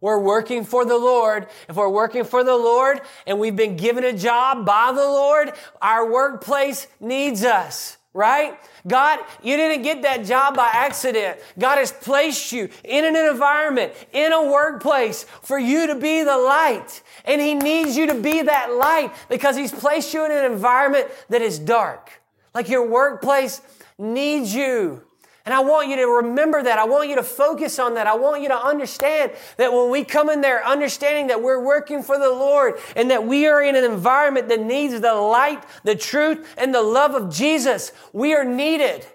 We're 0.00 0.20
working 0.20 0.64
for 0.64 0.84
the 0.84 0.98
Lord. 0.98 1.46
If 1.68 1.76
we're 1.76 1.88
working 1.88 2.24
for 2.24 2.44
the 2.44 2.56
Lord 2.56 3.00
and 3.26 3.40
we've 3.40 3.56
been 3.56 3.76
given 3.76 4.04
a 4.04 4.12
job 4.12 4.66
by 4.66 4.92
the 4.92 5.00
Lord, 5.00 5.52
our 5.80 6.10
workplace 6.10 6.86
needs 7.00 7.44
us, 7.44 7.96
right? 8.12 8.58
God, 8.86 9.20
you 9.42 9.56
didn't 9.56 9.82
get 9.82 10.02
that 10.02 10.24
job 10.24 10.54
by 10.54 10.68
accident. 10.72 11.38
God 11.58 11.78
has 11.78 11.92
placed 11.92 12.52
you 12.52 12.68
in 12.84 13.04
an 13.04 13.16
environment, 13.16 13.94
in 14.12 14.32
a 14.32 14.50
workplace 14.50 15.24
for 15.42 15.58
you 15.58 15.86
to 15.86 15.94
be 15.94 16.22
the 16.22 16.36
light. 16.36 17.02
And 17.24 17.40
He 17.40 17.54
needs 17.54 17.96
you 17.96 18.06
to 18.08 18.14
be 18.14 18.42
that 18.42 18.72
light 18.74 19.12
because 19.28 19.56
He's 19.56 19.72
placed 19.72 20.12
you 20.12 20.24
in 20.26 20.30
an 20.30 20.44
environment 20.44 21.08
that 21.30 21.42
is 21.42 21.58
dark. 21.58 22.12
Like 22.54 22.68
your 22.68 22.86
workplace 22.86 23.60
needs 23.98 24.54
you. 24.54 25.05
And 25.46 25.54
I 25.54 25.60
want 25.60 25.88
you 25.88 25.94
to 25.96 26.06
remember 26.06 26.60
that. 26.60 26.76
I 26.76 26.84
want 26.84 27.08
you 27.08 27.14
to 27.14 27.22
focus 27.22 27.78
on 27.78 27.94
that. 27.94 28.08
I 28.08 28.16
want 28.16 28.42
you 28.42 28.48
to 28.48 28.58
understand 28.58 29.30
that 29.58 29.72
when 29.72 29.90
we 29.90 30.02
come 30.04 30.28
in 30.28 30.40
there 30.40 30.66
understanding 30.66 31.28
that 31.28 31.40
we're 31.40 31.64
working 31.64 32.02
for 32.02 32.18
the 32.18 32.28
Lord 32.28 32.74
and 32.96 33.12
that 33.12 33.24
we 33.24 33.46
are 33.46 33.62
in 33.62 33.76
an 33.76 33.84
environment 33.84 34.48
that 34.48 34.60
needs 34.60 35.00
the 35.00 35.14
light, 35.14 35.62
the 35.84 35.94
truth, 35.94 36.52
and 36.58 36.74
the 36.74 36.82
love 36.82 37.14
of 37.14 37.32
Jesus, 37.32 37.92
we 38.12 38.34
are 38.34 38.44
needed. 38.44 39.06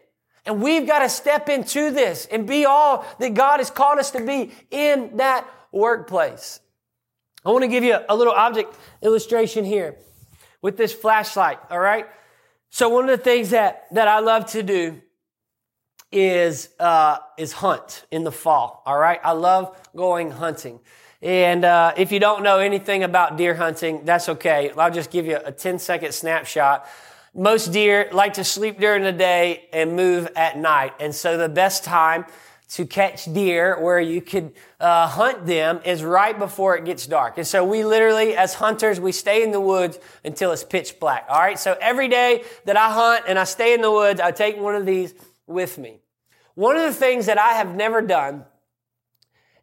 And 0.46 0.62
we've 0.62 0.88
got 0.88 1.00
to 1.00 1.10
step 1.10 1.50
into 1.50 1.92
this 1.92 2.26
and 2.32 2.48
be 2.48 2.64
all 2.64 3.06
that 3.20 3.34
God 3.34 3.58
has 3.58 3.70
called 3.70 4.00
us 4.00 4.12
to 4.12 4.26
be 4.26 4.54
in 4.72 5.18
that 5.18 5.46
workplace. 5.74 6.62
I 7.44 7.50
want 7.50 7.64
to 7.64 7.68
give 7.68 7.84
you 7.84 7.98
a 8.08 8.16
little 8.16 8.34
object 8.34 8.74
illustration 9.02 9.66
here 9.66 9.98
with 10.62 10.78
this 10.78 10.94
flashlight, 10.94 11.60
all 11.70 11.80
right? 11.80 12.08
So 12.70 12.88
one 12.88 13.10
of 13.10 13.18
the 13.18 13.24
things 13.24 13.50
that, 13.50 13.88
that 13.92 14.08
I 14.08 14.20
love 14.20 14.46
to 14.52 14.64
do 14.64 15.02
is 16.12 16.70
uh, 16.80 17.18
is 17.38 17.53
hunt 17.53 18.06
in 18.12 18.24
the 18.24 18.32
fall. 18.32 18.84
All 18.86 18.98
right, 18.98 19.20
I 19.24 19.32
love 19.32 19.77
going 19.96 20.32
hunting. 20.32 20.80
And 21.22 21.63
uh, 21.63 21.94
if 21.98 22.12
you 22.12 22.20
don't 22.20 22.41
know 22.41 22.60
anything 22.60 23.03
about 23.03 23.38
deer 23.38 23.53
hunting, 23.53 24.06
that's 24.06 24.27
okay. 24.27 24.72
I'll 24.75 24.91
just 24.91 25.12
give 25.12 25.27
you 25.27 25.38
a 25.44 25.51
10 25.51 25.77
second 25.77 26.13
snapshot. 26.13 26.88
Most 27.34 27.72
deer 27.72 28.10
like 28.12 28.34
to 28.34 28.44
sleep 28.44 28.80
during 28.80 29.03
the 29.03 29.12
day 29.12 29.70
and 29.72 29.96
move 29.96 30.29
at 30.36 30.57
night. 30.57 30.94
And 31.00 31.14
so 31.14 31.38
the 31.38 31.48
best 31.48 31.83
time 31.83 32.25
to 32.70 32.86
catch 32.86 33.31
deer 33.31 33.79
where 33.79 34.00
you 34.00 34.22
could 34.22 34.53
uh, 34.79 35.05
hunt 35.07 35.46
them 35.46 35.79
is 35.86 36.03
right 36.03 36.38
before 36.38 36.75
it 36.75 36.86
gets 36.86 37.05
dark. 37.05 37.38
And 37.38 37.46
so 37.46 37.64
we 37.64 37.83
literally, 37.83 38.36
as 38.36 38.53
hunters, 38.55 39.00
we 39.00 39.12
stay 39.12 39.44
in 39.44 39.51
the 39.51 39.59
woods 39.59 40.00
until 40.25 40.51
it's 40.51 40.64
pitch 40.64 41.00
black. 41.00 41.25
All 41.29 41.40
right. 41.40 41.59
So 41.59 41.77
every 41.79 42.07
day 42.07 42.44
that 42.66 42.77
I 42.77 42.92
hunt 42.92 43.25
and 43.27 43.38
I 43.38 43.44
stay 43.44 43.74
in 43.74 43.81
the 43.81 43.92
woods, 43.92 44.20
I 44.20 44.31
take 44.31 44.57
one 44.57 44.75
of 44.75 44.86
these 44.86 45.14
with 45.48 45.77
me. 45.77 46.00
One 46.55 46.75
of 46.75 46.83
the 46.83 46.94
things 46.94 47.27
that 47.27 47.37
I 47.37 47.53
have 47.53 47.75
never 47.75 48.01
done 48.01 48.46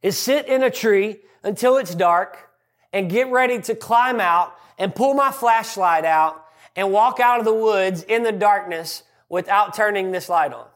is 0.03 0.17
sit 0.17 0.47
in 0.47 0.63
a 0.63 0.71
tree 0.71 1.19
until 1.43 1.77
it's 1.77 1.95
dark 1.95 2.51
and 2.93 3.11
get 3.11 3.31
ready 3.31 3.61
to 3.63 3.75
climb 3.75 4.21
out 4.21 4.55
and 4.79 4.95
pull 4.95 5.15
my 5.15 5.31
flashlight 5.31 6.05
out 6.05 6.45
and 6.77 6.93
walk 6.93 7.21
out 7.21 7.41
of 7.41 7.45
the 7.45 7.53
woods 7.53 8.03
in 8.05 8.23
the 8.23 8.33
darkness 8.33 9.03
without 9.29 9.75
turning 9.75 10.13
this 10.13 10.29
light 10.29 10.53
on. 10.53 10.68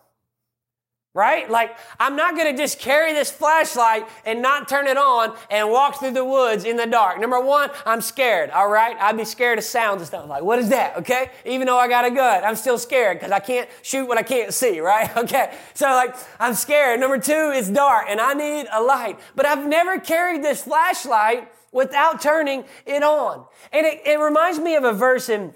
Right? 1.14 1.50
Like, 1.50 1.76
I'm 2.00 2.16
not 2.16 2.38
gonna 2.38 2.56
just 2.56 2.78
carry 2.78 3.12
this 3.12 3.30
flashlight 3.30 4.08
and 4.24 4.40
not 4.40 4.66
turn 4.66 4.86
it 4.86 4.96
on 4.96 5.36
and 5.50 5.70
walk 5.70 6.00
through 6.00 6.12
the 6.12 6.24
woods 6.24 6.64
in 6.64 6.78
the 6.78 6.86
dark. 6.86 7.20
Number 7.20 7.38
one, 7.38 7.68
I'm 7.84 8.00
scared, 8.00 8.48
alright? 8.50 8.96
I'd 8.98 9.18
be 9.18 9.26
scared 9.26 9.58
of 9.58 9.64
sounds 9.64 10.00
and 10.00 10.06
stuff. 10.06 10.26
Like, 10.26 10.42
what 10.42 10.58
is 10.58 10.70
that? 10.70 10.96
Okay? 10.96 11.30
Even 11.44 11.66
though 11.66 11.76
I 11.78 11.86
got 11.86 12.06
a 12.06 12.10
gun, 12.10 12.42
I'm 12.44 12.56
still 12.56 12.78
scared 12.78 13.18
because 13.18 13.30
I 13.30 13.40
can't 13.40 13.68
shoot 13.82 14.06
what 14.06 14.16
I 14.16 14.22
can't 14.22 14.54
see, 14.54 14.80
right? 14.80 15.10
Okay. 15.22 15.54
So, 15.74 15.86
like, 15.86 16.16
I'm 16.40 16.54
scared. 16.54 16.98
Number 16.98 17.18
two, 17.18 17.52
it's 17.54 17.68
dark 17.68 18.06
and 18.08 18.20
I 18.20 18.34
need 18.34 18.66
a 18.72 18.82
light. 18.82 19.20
But 19.36 19.46
I've 19.46 19.66
never 19.66 20.00
carried 20.00 20.42
this 20.42 20.64
flashlight 20.64 21.48
without 21.72 22.20
turning 22.20 22.64
it 22.86 23.02
on. 23.02 23.44
And 23.72 23.86
it, 23.86 24.00
it 24.04 24.18
reminds 24.18 24.58
me 24.58 24.74
of 24.76 24.84
a 24.84 24.92
verse 24.92 25.28
in, 25.28 25.54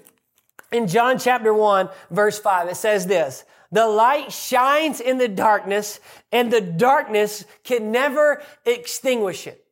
in 0.71 0.87
John 0.87 1.19
chapter 1.19 1.53
1, 1.53 1.89
verse 2.11 2.39
5. 2.39 2.69
It 2.69 2.75
says 2.75 3.07
this. 3.07 3.43
The 3.71 3.87
light 3.87 4.31
shines 4.31 5.01
in 5.01 5.17
the 5.17 5.27
darkness 5.27 5.99
and 6.31 6.51
the 6.51 6.61
darkness 6.61 7.45
can 7.63 7.91
never 7.91 8.41
extinguish 8.65 9.47
it. 9.47 9.63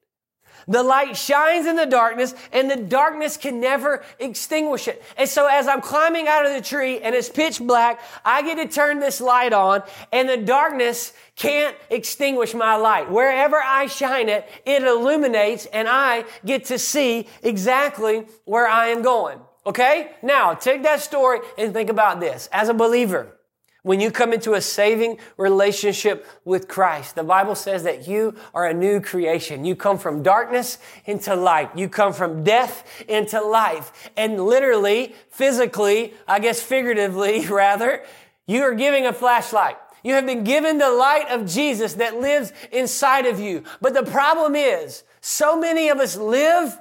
The 0.67 0.81
light 0.81 1.15
shines 1.15 1.67
in 1.67 1.75
the 1.75 1.85
darkness 1.85 2.33
and 2.51 2.69
the 2.69 2.75
darkness 2.75 3.37
can 3.37 3.59
never 3.61 4.03
extinguish 4.19 4.87
it. 4.87 5.03
And 5.15 5.29
so 5.29 5.47
as 5.47 5.67
I'm 5.67 5.81
climbing 5.81 6.27
out 6.27 6.45
of 6.45 6.53
the 6.53 6.61
tree 6.61 6.99
and 6.99 7.13
it's 7.13 7.29
pitch 7.29 7.59
black, 7.59 8.01
I 8.23 8.41
get 8.41 8.55
to 8.55 8.67
turn 8.67 8.99
this 8.99 9.21
light 9.21 9.53
on 9.53 9.83
and 10.11 10.27
the 10.27 10.37
darkness 10.37 11.13
can't 11.35 11.75
extinguish 11.89 12.53
my 12.53 12.75
light. 12.77 13.11
Wherever 13.11 13.57
I 13.57 13.85
shine 13.87 14.27
it, 14.27 14.49
it 14.65 14.83
illuminates 14.83 15.67
and 15.67 15.87
I 15.87 16.25
get 16.43 16.65
to 16.65 16.79
see 16.79 17.27
exactly 17.43 18.25
where 18.45 18.67
I 18.67 18.87
am 18.87 19.03
going. 19.03 19.39
Okay? 19.67 20.11
Now, 20.21 20.53
take 20.53 20.83
that 20.83 21.01
story 21.01 21.39
and 21.57 21.73
think 21.73 21.89
about 21.89 22.19
this. 22.19 22.49
As 22.51 22.69
a 22.69 22.73
believer, 22.73 23.35
when 23.85 23.99
you 23.99 24.09
come 24.09 24.33
into 24.33 24.55
a 24.55 24.61
saving 24.61 25.19
relationship 25.37 26.25
with 26.43 26.67
Christ, 26.67 27.13
the 27.13 27.23
Bible 27.23 27.53
says 27.53 27.83
that 27.83 28.07
you 28.07 28.33
are 28.51 28.65
a 28.65 28.73
new 28.73 28.99
creation. 28.99 29.63
You 29.63 29.75
come 29.75 29.99
from 29.99 30.23
darkness 30.23 30.79
into 31.05 31.35
light. 31.35 31.69
You 31.77 31.87
come 31.87 32.11
from 32.11 32.43
death 32.43 32.83
into 33.07 33.39
life. 33.39 34.09
And 34.17 34.43
literally, 34.43 35.13
physically, 35.29 36.15
I 36.27 36.39
guess 36.39 36.59
figuratively 36.59 37.45
rather, 37.49 38.03
you 38.47 38.63
are 38.63 38.73
giving 38.73 39.05
a 39.05 39.13
flashlight. 39.13 39.77
You 40.03 40.15
have 40.15 40.25
been 40.25 40.43
given 40.43 40.79
the 40.79 40.89
light 40.89 41.27
of 41.29 41.45
Jesus 41.45 41.93
that 41.93 42.19
lives 42.19 42.53
inside 42.71 43.27
of 43.27 43.39
you. 43.39 43.65
But 43.81 43.93
the 43.93 44.01
problem 44.01 44.55
is, 44.55 45.03
so 45.21 45.59
many 45.59 45.89
of 45.89 45.99
us 45.99 46.17
live 46.17 46.75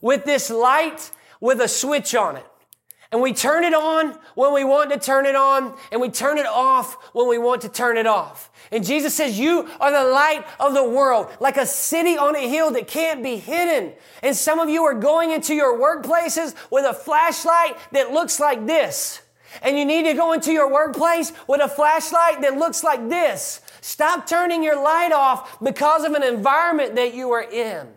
with 0.00 0.24
this 0.24 0.48
light 0.48 1.10
with 1.42 1.60
a 1.60 1.68
switch 1.68 2.14
on 2.14 2.36
it. 2.36 2.46
And 3.10 3.22
we 3.22 3.32
turn 3.32 3.64
it 3.64 3.72
on 3.72 4.18
when 4.34 4.52
we 4.52 4.64
want 4.64 4.90
to 4.90 4.98
turn 4.98 5.24
it 5.24 5.34
on, 5.34 5.74
and 5.90 5.98
we 5.98 6.10
turn 6.10 6.36
it 6.36 6.44
off 6.44 6.94
when 7.14 7.26
we 7.26 7.38
want 7.38 7.62
to 7.62 7.70
turn 7.70 7.96
it 7.96 8.06
off. 8.06 8.50
And 8.70 8.84
Jesus 8.84 9.14
says, 9.14 9.38
You 9.38 9.66
are 9.80 9.90
the 9.90 10.10
light 10.10 10.44
of 10.60 10.74
the 10.74 10.84
world, 10.84 11.28
like 11.40 11.56
a 11.56 11.64
city 11.64 12.18
on 12.18 12.36
a 12.36 12.46
hill 12.46 12.70
that 12.72 12.86
can't 12.86 13.22
be 13.22 13.36
hidden. 13.36 13.94
And 14.22 14.36
some 14.36 14.58
of 14.58 14.68
you 14.68 14.84
are 14.84 14.94
going 14.94 15.30
into 15.30 15.54
your 15.54 15.78
workplaces 15.78 16.54
with 16.70 16.84
a 16.84 16.92
flashlight 16.92 17.78
that 17.92 18.12
looks 18.12 18.38
like 18.38 18.66
this. 18.66 19.22
And 19.62 19.78
you 19.78 19.86
need 19.86 20.04
to 20.04 20.12
go 20.12 20.34
into 20.34 20.52
your 20.52 20.70
workplace 20.70 21.32
with 21.46 21.62
a 21.62 21.68
flashlight 21.68 22.42
that 22.42 22.58
looks 22.58 22.84
like 22.84 23.08
this. 23.08 23.62
Stop 23.80 24.26
turning 24.26 24.62
your 24.62 24.76
light 24.76 25.12
off 25.12 25.58
because 25.60 26.04
of 26.04 26.12
an 26.12 26.22
environment 26.22 26.96
that 26.96 27.14
you 27.14 27.30
are 27.30 27.42
in. 27.42 27.88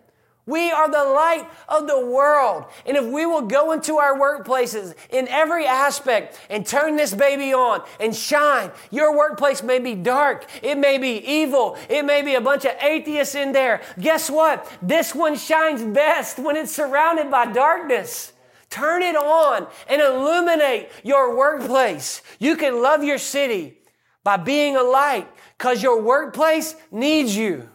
We 0.48 0.72
are 0.72 0.90
the 0.90 1.04
light 1.04 1.48
of 1.70 1.88
the 1.88 2.04
world. 2.04 2.66
And 2.86 2.98
if 2.98 3.06
we 3.06 3.26
will 3.26 3.44
go 3.44 3.72
into 3.74 3.98
our 3.98 4.18
workplaces 4.18 4.96
in 5.12 5.28
every 5.28 5.68
aspect 5.68 6.40
and 6.50 6.66
turn 6.66 6.96
this 6.96 7.14
baby 7.14 7.54
on 7.54 7.84
and 8.00 8.16
shine, 8.16 8.72
your 8.90 9.16
workplace 9.16 9.62
may 9.62 9.78
be 9.78 9.94
dark. 9.94 10.46
It 10.64 10.78
may 10.78 10.98
be 10.98 11.18
evil. 11.18 11.78
It 11.90 12.06
may 12.06 12.24
be 12.24 12.34
a 12.36 12.42
bunch 12.42 12.66
of 12.66 12.72
atheists 12.82 13.36
in 13.36 13.52
there. 13.52 13.82
Guess 14.00 14.32
what? 14.32 14.68
This 14.82 15.14
one 15.14 15.38
shines 15.38 15.84
best 15.84 16.40
when 16.40 16.56
it's 16.56 16.74
surrounded 16.74 17.30
by 17.30 17.52
darkness. 17.52 18.34
Turn 18.72 19.04
it 19.04 19.16
on 19.16 19.68
and 19.88 20.02
illuminate 20.02 20.90
your 21.04 21.38
workplace. 21.38 22.22
You 22.40 22.56
can 22.56 22.82
love 22.82 23.04
your 23.04 23.18
city 23.20 23.78
by 24.24 24.38
being 24.38 24.76
a 24.76 24.84
light 24.84 25.28
because 25.58 25.84
your 25.84 26.02
workplace 26.02 26.76
needs 26.90 27.36
you 27.36 27.70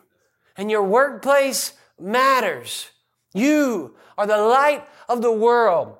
and 0.56 0.70
your 0.70 0.82
workplace 0.82 1.74
matters. 1.98 2.90
You 3.34 3.94
are 4.16 4.26
the 4.26 4.38
light 4.38 4.86
of 5.08 5.22
the 5.22 5.32
world. 5.32 5.96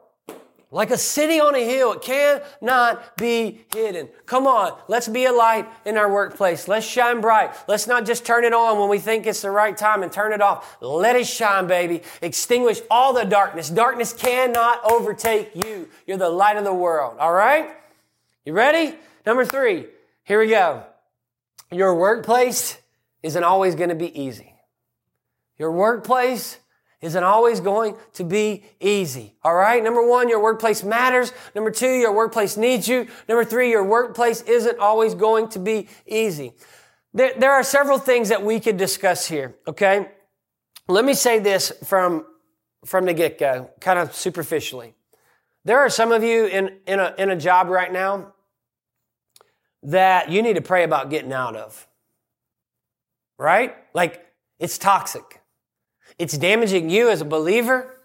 Like 0.73 0.91
a 0.91 0.99
city 0.99 1.39
on 1.39 1.55
a 1.55 1.65
hill, 1.65 1.93
it 1.93 2.03
cannot 2.03 3.17
be 3.17 3.65
hidden. 3.73 4.09
Come 4.27 4.49
on, 4.49 4.77
let's 4.89 5.07
be 5.07 5.25
a 5.25 5.33
light 5.33 5.69
in 5.85 5.97
our 5.97 6.13
workplace. 6.13 6.67
Let's 6.67 6.85
shine 6.85 7.21
bright. 7.21 7.55
Let's 7.69 7.87
not 7.87 8.05
just 8.05 8.27
turn 8.27 8.45
it 8.45 8.53
on 8.53 8.79
when 8.79 8.89
we 8.89 8.99
think 8.99 9.27
it's 9.27 9.43
the 9.43 9.51
right 9.51 9.77
time 9.77 10.03
and 10.03 10.11
turn 10.11 10.33
it 10.33 10.43
off. 10.43 10.77
Let 10.81 11.15
it 11.15 11.27
shine, 11.29 11.69
baby. 11.69 12.03
Extinguish 12.21 12.81
all 12.91 13.13
the 13.13 13.25
darkness. 13.25 13.71
Darkness 13.71 14.13
cannot 14.13 14.85
overtake 14.91 15.53
you. 15.55 15.89
You're 16.05 16.19
the 16.19 16.29
light 16.29 16.57
of 16.57 16.65
the 16.65 16.75
world. 16.75 17.17
All 17.21 17.33
right? 17.33 17.71
You 18.45 18.53
ready? 18.53 18.97
Number 19.25 19.45
three. 19.45 19.87
Here 20.25 20.41
we 20.41 20.49
go. 20.49 20.83
Your 21.71 21.95
workplace 21.95 22.77
isn't 23.23 23.45
always 23.45 23.77
going 23.77 23.91
to 23.91 23.95
be 23.95 24.21
easy. 24.21 24.56
Your 25.59 25.73
workplace 25.73 26.59
isn't 27.03 27.25
always 27.25 27.61
going 27.61 27.95
to 28.15 28.25
be 28.25 28.65
easy. 28.81 29.35
All 29.43 29.55
right. 29.55 29.83
Number 29.83 30.07
one, 30.07 30.29
your 30.29 30.43
workplace 30.43 30.83
matters. 30.83 31.33
Number 31.55 31.71
two, 31.71 31.93
your 31.95 32.13
workplace 32.13 32.57
needs 32.57 32.89
you. 32.89 33.07
Number 33.29 33.45
three, 33.45 33.71
your 33.71 33.85
workplace 33.85 34.41
isn't 34.43 34.79
always 34.79 35.15
going 35.15 35.49
to 35.51 35.59
be 35.59 35.89
easy. 36.07 36.53
There, 37.13 37.33
there 37.39 37.53
are 37.53 37.63
several 37.63 37.99
things 37.99 38.31
that 38.31 38.43
we 38.43 38.61
could 38.61 38.77
discuss 38.77 39.27
here. 39.27 39.55
Okay. 39.69 40.09
Let 40.89 41.05
me 41.05 41.15
say 41.15 41.39
this 41.39 41.73
from, 41.85 42.27
from 42.85 43.05
the 43.07 43.15
get 43.15 43.39
go, 43.39 43.71
kind 43.81 43.99
of 43.99 44.15
superficially. 44.15 44.95
There 45.65 45.79
are 45.79 45.91
some 45.91 46.13
of 46.13 46.23
you 46.23 46.47
in, 46.47 46.79
in 46.87 47.01
a, 47.01 47.15
in 47.19 47.31
a 47.31 47.37
job 47.37 47.69
right 47.69 47.93
now 47.93 48.35
that 49.83 50.31
you 50.31 50.43
need 50.43 50.55
to 50.57 50.63
pray 50.63 50.85
about 50.85 51.11
getting 51.11 51.33
out 51.33 51.57
of. 51.57 51.87
Right? 53.39 53.75
Like 53.93 54.25
it's 54.59 54.79
toxic. 54.79 55.41
It's 56.19 56.37
damaging 56.37 56.91
you 56.91 57.11
as 57.11 57.21
a 57.21 57.25
believer. 57.25 57.97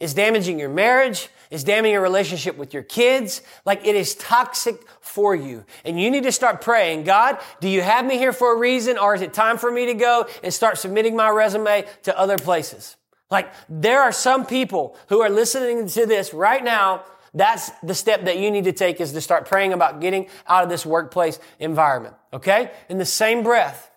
It's 0.00 0.14
damaging 0.14 0.58
your 0.58 0.70
marriage. 0.70 1.28
It's 1.50 1.62
damaging 1.64 1.92
your 1.92 2.02
relationship 2.02 2.56
with 2.56 2.72
your 2.72 2.82
kids. 2.82 3.42
Like 3.64 3.86
it 3.86 3.94
is 3.94 4.14
toxic 4.14 4.80
for 5.00 5.34
you. 5.34 5.64
And 5.84 6.00
you 6.00 6.10
need 6.10 6.22
to 6.22 6.32
start 6.32 6.60
praying, 6.60 7.04
God, 7.04 7.38
do 7.60 7.68
you 7.68 7.82
have 7.82 8.06
me 8.06 8.16
here 8.16 8.32
for 8.32 8.54
a 8.54 8.58
reason 8.58 8.98
or 8.98 9.14
is 9.14 9.20
it 9.20 9.34
time 9.34 9.58
for 9.58 9.70
me 9.70 9.86
to 9.86 9.94
go 9.94 10.26
and 10.42 10.54
start 10.54 10.78
submitting 10.78 11.16
my 11.16 11.28
resume 11.28 11.84
to 12.04 12.18
other 12.18 12.38
places? 12.38 12.96
Like 13.30 13.52
there 13.68 14.00
are 14.00 14.12
some 14.12 14.46
people 14.46 14.96
who 15.08 15.20
are 15.20 15.30
listening 15.30 15.86
to 15.88 16.06
this 16.06 16.32
right 16.32 16.62
now. 16.62 17.04
That's 17.34 17.70
the 17.82 17.94
step 17.94 18.24
that 18.24 18.38
you 18.38 18.50
need 18.50 18.64
to 18.64 18.72
take 18.72 19.00
is 19.00 19.12
to 19.12 19.20
start 19.20 19.46
praying 19.46 19.72
about 19.72 20.00
getting 20.00 20.28
out 20.48 20.64
of 20.64 20.70
this 20.70 20.86
workplace 20.86 21.38
environment. 21.58 22.14
Okay? 22.32 22.70
In 22.88 22.98
the 22.98 23.04
same 23.04 23.42
breath, 23.42 23.89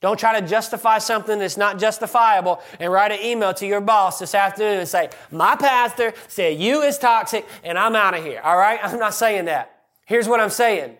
don't 0.00 0.18
try 0.18 0.38
to 0.38 0.46
justify 0.46 0.98
something 0.98 1.38
that's 1.38 1.56
not 1.56 1.78
justifiable 1.78 2.60
and 2.78 2.92
write 2.92 3.12
an 3.12 3.20
email 3.24 3.54
to 3.54 3.66
your 3.66 3.80
boss 3.80 4.18
this 4.18 4.34
afternoon 4.34 4.80
and 4.80 4.88
say, 4.88 5.10
my 5.30 5.56
pastor 5.56 6.12
said 6.28 6.58
you 6.60 6.82
is 6.82 6.98
toxic 6.98 7.46
and 7.64 7.78
I'm 7.78 7.96
out 7.96 8.14
of 8.16 8.22
here. 8.22 8.40
All 8.44 8.56
right? 8.56 8.78
I'm 8.82 8.98
not 8.98 9.14
saying 9.14 9.46
that. 9.46 9.84
Here's 10.04 10.28
what 10.28 10.38
I'm 10.38 10.50
saying. 10.50 10.98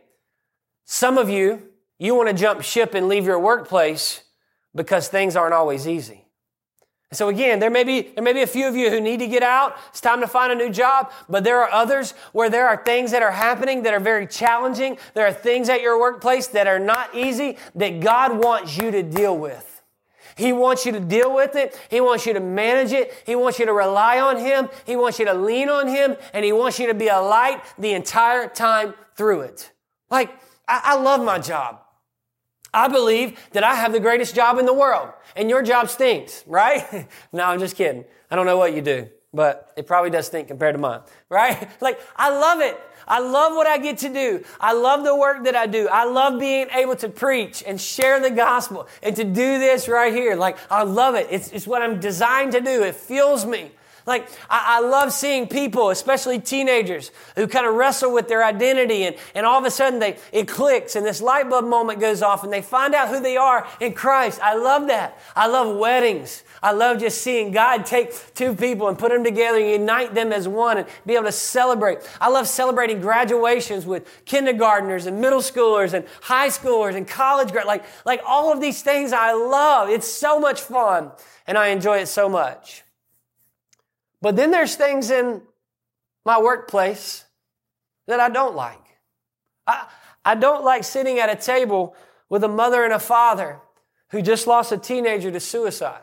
Some 0.84 1.18
of 1.18 1.28
you, 1.28 1.62
you 1.98 2.14
want 2.14 2.28
to 2.28 2.34
jump 2.34 2.62
ship 2.62 2.94
and 2.94 3.08
leave 3.08 3.26
your 3.26 3.38
workplace 3.38 4.22
because 4.74 5.08
things 5.08 5.36
aren't 5.36 5.54
always 5.54 5.86
easy. 5.86 6.25
So 7.12 7.28
again, 7.28 7.60
there 7.60 7.70
may 7.70 7.84
be, 7.84 8.02
there 8.02 8.24
may 8.24 8.32
be 8.32 8.42
a 8.42 8.46
few 8.48 8.66
of 8.66 8.74
you 8.74 8.90
who 8.90 9.00
need 9.00 9.20
to 9.20 9.28
get 9.28 9.42
out. 9.42 9.76
It's 9.90 10.00
time 10.00 10.20
to 10.20 10.26
find 10.26 10.52
a 10.52 10.56
new 10.56 10.70
job. 10.70 11.12
But 11.28 11.44
there 11.44 11.60
are 11.60 11.70
others 11.70 12.12
where 12.32 12.50
there 12.50 12.66
are 12.66 12.82
things 12.84 13.12
that 13.12 13.22
are 13.22 13.30
happening 13.30 13.84
that 13.84 13.94
are 13.94 14.00
very 14.00 14.26
challenging. 14.26 14.98
There 15.14 15.26
are 15.26 15.32
things 15.32 15.68
at 15.68 15.82
your 15.82 16.00
workplace 16.00 16.48
that 16.48 16.66
are 16.66 16.80
not 16.80 17.14
easy 17.14 17.58
that 17.76 18.00
God 18.00 18.42
wants 18.42 18.76
you 18.76 18.90
to 18.90 19.04
deal 19.04 19.38
with. 19.38 19.82
He 20.36 20.52
wants 20.52 20.84
you 20.84 20.92
to 20.92 21.00
deal 21.00 21.32
with 21.32 21.54
it. 21.54 21.80
He 21.88 22.00
wants 22.00 22.26
you 22.26 22.34
to 22.34 22.40
manage 22.40 22.92
it. 22.92 23.14
He 23.24 23.36
wants 23.36 23.58
you 23.58 23.66
to 23.66 23.72
rely 23.72 24.20
on 24.20 24.38
Him. 24.38 24.68
He 24.84 24.96
wants 24.96 25.18
you 25.18 25.24
to 25.26 25.34
lean 25.34 25.68
on 25.68 25.86
Him. 25.86 26.16
And 26.34 26.44
He 26.44 26.52
wants 26.52 26.78
you 26.78 26.88
to 26.88 26.94
be 26.94 27.06
a 27.06 27.20
light 27.20 27.62
the 27.78 27.92
entire 27.92 28.48
time 28.48 28.94
through 29.14 29.42
it. 29.42 29.72
Like, 30.10 30.30
I, 30.68 30.80
I 30.84 30.96
love 30.96 31.24
my 31.24 31.38
job. 31.38 31.85
I 32.76 32.88
believe 32.88 33.40
that 33.52 33.64
I 33.64 33.74
have 33.74 33.92
the 33.92 34.00
greatest 34.00 34.34
job 34.34 34.58
in 34.58 34.66
the 34.66 34.74
world 34.74 35.08
and 35.34 35.48
your 35.48 35.62
job 35.62 35.88
stinks, 35.88 36.44
right? 36.46 37.08
no, 37.32 37.44
I'm 37.44 37.58
just 37.58 37.74
kidding. 37.74 38.04
I 38.30 38.36
don't 38.36 38.44
know 38.44 38.58
what 38.58 38.74
you 38.74 38.82
do, 38.82 39.08
but 39.32 39.72
it 39.78 39.86
probably 39.86 40.10
does 40.10 40.26
stink 40.26 40.48
compared 40.48 40.74
to 40.74 40.78
mine, 40.78 41.00
right? 41.30 41.68
Like, 41.80 41.98
I 42.14 42.28
love 42.28 42.60
it. 42.60 42.78
I 43.08 43.20
love 43.20 43.54
what 43.54 43.66
I 43.66 43.78
get 43.78 43.98
to 43.98 44.12
do. 44.12 44.44
I 44.60 44.74
love 44.74 45.04
the 45.04 45.16
work 45.16 45.44
that 45.44 45.56
I 45.56 45.66
do. 45.66 45.88
I 45.88 46.04
love 46.04 46.38
being 46.38 46.66
able 46.74 46.96
to 46.96 47.08
preach 47.08 47.64
and 47.66 47.80
share 47.80 48.20
the 48.20 48.30
gospel 48.30 48.88
and 49.02 49.16
to 49.16 49.24
do 49.24 49.58
this 49.58 49.88
right 49.88 50.12
here. 50.12 50.36
Like, 50.36 50.58
I 50.70 50.82
love 50.82 51.14
it. 51.14 51.28
It's, 51.30 51.50
it's 51.52 51.66
what 51.66 51.80
I'm 51.80 51.98
designed 51.98 52.52
to 52.52 52.60
do. 52.60 52.82
It 52.82 52.94
fuels 52.94 53.46
me. 53.46 53.70
Like, 54.06 54.28
I, 54.48 54.78
I, 54.78 54.80
love 54.80 55.12
seeing 55.12 55.48
people, 55.48 55.90
especially 55.90 56.38
teenagers, 56.38 57.10
who 57.34 57.48
kind 57.48 57.66
of 57.66 57.74
wrestle 57.74 58.12
with 58.12 58.28
their 58.28 58.44
identity 58.44 59.02
and, 59.02 59.16
and 59.34 59.44
all 59.44 59.58
of 59.58 59.64
a 59.64 59.70
sudden 59.70 59.98
they, 59.98 60.16
it 60.30 60.46
clicks 60.46 60.94
and 60.94 61.04
this 61.04 61.20
light 61.20 61.50
bulb 61.50 61.64
moment 61.64 61.98
goes 61.98 62.22
off 62.22 62.44
and 62.44 62.52
they 62.52 62.62
find 62.62 62.94
out 62.94 63.08
who 63.08 63.18
they 63.18 63.36
are 63.36 63.66
in 63.80 63.94
Christ. 63.94 64.40
I 64.40 64.54
love 64.54 64.86
that. 64.86 65.18
I 65.34 65.48
love 65.48 65.76
weddings. 65.76 66.44
I 66.62 66.70
love 66.70 67.00
just 67.00 67.20
seeing 67.20 67.50
God 67.50 67.84
take 67.84 68.12
two 68.34 68.54
people 68.54 68.86
and 68.86 68.96
put 68.96 69.10
them 69.10 69.24
together 69.24 69.58
and 69.58 69.68
unite 69.68 70.14
them 70.14 70.32
as 70.32 70.46
one 70.46 70.78
and 70.78 70.86
be 71.04 71.14
able 71.14 71.24
to 71.24 71.32
celebrate. 71.32 71.98
I 72.20 72.28
love 72.28 72.46
celebrating 72.46 73.00
graduations 73.00 73.86
with 73.86 74.24
kindergartners 74.24 75.06
and 75.06 75.20
middle 75.20 75.40
schoolers 75.40 75.94
and 75.94 76.06
high 76.22 76.48
schoolers 76.48 76.94
and 76.94 77.08
college 77.08 77.50
grad. 77.50 77.66
Like, 77.66 77.84
like 78.04 78.22
all 78.24 78.52
of 78.52 78.60
these 78.60 78.82
things 78.82 79.12
I 79.12 79.32
love. 79.32 79.90
It's 79.90 80.06
so 80.06 80.38
much 80.38 80.60
fun 80.60 81.10
and 81.48 81.58
I 81.58 81.68
enjoy 81.68 81.98
it 81.98 82.06
so 82.06 82.28
much. 82.28 82.84
But 84.22 84.36
then 84.36 84.50
there's 84.50 84.76
things 84.76 85.10
in 85.10 85.42
my 86.24 86.40
workplace 86.40 87.24
that 88.06 88.20
I 88.20 88.28
don't 88.28 88.54
like. 88.54 88.80
I, 89.66 89.86
I 90.24 90.34
don't 90.34 90.64
like 90.64 90.84
sitting 90.84 91.18
at 91.18 91.30
a 91.30 91.36
table 91.36 91.94
with 92.28 92.42
a 92.42 92.48
mother 92.48 92.84
and 92.84 92.92
a 92.92 92.98
father 92.98 93.60
who 94.10 94.22
just 94.22 94.46
lost 94.46 94.72
a 94.72 94.78
teenager 94.78 95.30
to 95.30 95.40
suicide. 95.40 96.02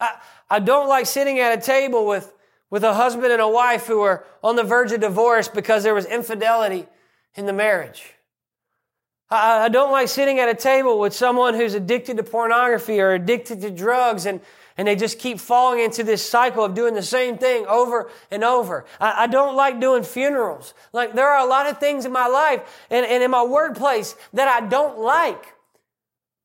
I, 0.00 0.16
I 0.50 0.58
don't 0.58 0.88
like 0.88 1.06
sitting 1.06 1.38
at 1.38 1.56
a 1.56 1.60
table 1.60 2.06
with, 2.06 2.32
with 2.70 2.84
a 2.84 2.94
husband 2.94 3.32
and 3.32 3.40
a 3.40 3.48
wife 3.48 3.86
who 3.86 4.02
are 4.02 4.24
on 4.42 4.56
the 4.56 4.64
verge 4.64 4.92
of 4.92 5.00
divorce 5.00 5.48
because 5.48 5.82
there 5.82 5.94
was 5.94 6.06
infidelity 6.06 6.86
in 7.34 7.46
the 7.46 7.52
marriage. 7.52 8.14
I, 9.30 9.64
I 9.64 9.68
don't 9.68 9.90
like 9.90 10.08
sitting 10.08 10.38
at 10.38 10.48
a 10.48 10.54
table 10.54 10.98
with 10.98 11.14
someone 11.14 11.54
who's 11.54 11.74
addicted 11.74 12.16
to 12.16 12.22
pornography 12.22 13.00
or 13.00 13.12
addicted 13.12 13.60
to 13.62 13.70
drugs 13.70 14.26
and, 14.26 14.40
and 14.76 14.86
they 14.86 14.96
just 14.96 15.18
keep 15.18 15.40
falling 15.40 15.80
into 15.80 16.02
this 16.02 16.26
cycle 16.28 16.64
of 16.64 16.74
doing 16.74 16.94
the 16.94 17.02
same 17.02 17.38
thing 17.38 17.66
over 17.66 18.10
and 18.30 18.44
over. 18.44 18.84
I, 19.00 19.24
I, 19.24 19.26
don't 19.26 19.56
like 19.56 19.80
doing 19.80 20.02
funerals. 20.02 20.74
Like 20.92 21.14
there 21.14 21.28
are 21.28 21.44
a 21.44 21.48
lot 21.48 21.66
of 21.66 21.78
things 21.78 22.04
in 22.04 22.12
my 22.12 22.26
life 22.26 22.84
and, 22.90 23.06
and 23.06 23.22
in 23.22 23.30
my 23.30 23.42
workplace 23.42 24.16
that 24.34 24.48
I 24.48 24.66
don't 24.66 24.98
like. 24.98 25.54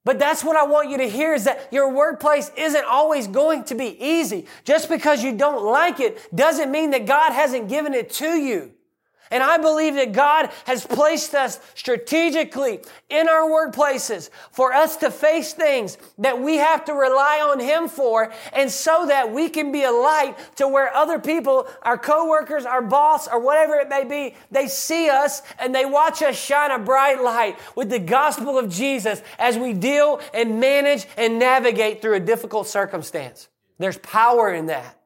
But 0.03 0.17
that's 0.17 0.43
what 0.43 0.55
I 0.55 0.63
want 0.63 0.89
you 0.89 0.97
to 0.97 1.09
hear 1.09 1.33
is 1.33 1.43
that 1.43 1.67
your 1.71 1.93
workplace 1.93 2.51
isn't 2.57 2.85
always 2.85 3.27
going 3.27 3.65
to 3.65 3.75
be 3.75 3.97
easy. 4.03 4.47
Just 4.63 4.89
because 4.89 5.23
you 5.23 5.35
don't 5.35 5.63
like 5.63 5.99
it 5.99 6.35
doesn't 6.35 6.71
mean 6.71 6.91
that 6.91 7.05
God 7.05 7.33
hasn't 7.33 7.69
given 7.69 7.93
it 7.93 8.09
to 8.13 8.29
you. 8.29 8.71
And 9.31 9.41
I 9.41 9.57
believe 9.57 9.95
that 9.95 10.11
God 10.11 10.49
has 10.65 10.85
placed 10.85 11.33
us 11.33 11.59
strategically 11.73 12.81
in 13.09 13.29
our 13.29 13.49
workplaces 13.49 14.29
for 14.51 14.73
us 14.73 14.97
to 14.97 15.09
face 15.09 15.53
things 15.53 15.97
that 16.17 16.39
we 16.41 16.57
have 16.57 16.85
to 16.85 16.93
rely 16.93 17.39
on 17.43 17.59
Him 17.59 17.87
for, 17.87 18.31
and 18.53 18.69
so 18.69 19.05
that 19.07 19.31
we 19.31 19.49
can 19.49 19.71
be 19.71 19.83
a 19.83 19.91
light 19.91 20.35
to 20.57 20.67
where 20.67 20.93
other 20.93 21.17
people, 21.17 21.67
our 21.81 21.97
coworkers, 21.97 22.65
our 22.65 22.81
boss, 22.81 23.27
or 23.27 23.39
whatever 23.39 23.75
it 23.75 23.89
may 23.89 24.03
be, 24.03 24.35
they 24.51 24.67
see 24.67 25.09
us 25.09 25.41
and 25.59 25.73
they 25.73 25.85
watch 25.85 26.21
us 26.21 26.37
shine 26.37 26.71
a 26.71 26.79
bright 26.79 27.21
light 27.23 27.57
with 27.75 27.89
the 27.89 27.99
gospel 27.99 28.59
of 28.59 28.69
Jesus 28.69 29.21
as 29.39 29.57
we 29.57 29.73
deal 29.73 30.19
and 30.33 30.59
manage 30.59 31.07
and 31.17 31.39
navigate 31.39 32.01
through 32.01 32.15
a 32.15 32.19
difficult 32.19 32.67
circumstance. 32.67 33.47
There's 33.79 33.97
power 33.99 34.53
in 34.53 34.67
that. 34.67 34.99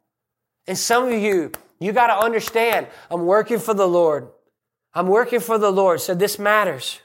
And 0.67 0.77
some 0.77 1.07
of 1.07 1.13
you, 1.13 1.51
you 1.79 1.91
got 1.91 2.07
to 2.07 2.17
understand, 2.17 2.87
I'm 3.11 3.25
working 3.25 3.59
for 3.59 3.73
the 3.73 3.87
Lord. 3.87 4.29
I'm 4.93 5.07
working 5.07 5.41
for 5.41 5.57
the 5.57 5.71
Lord, 5.71 5.99
so 5.99 6.15
this 6.15 6.39
matters. 6.39 7.01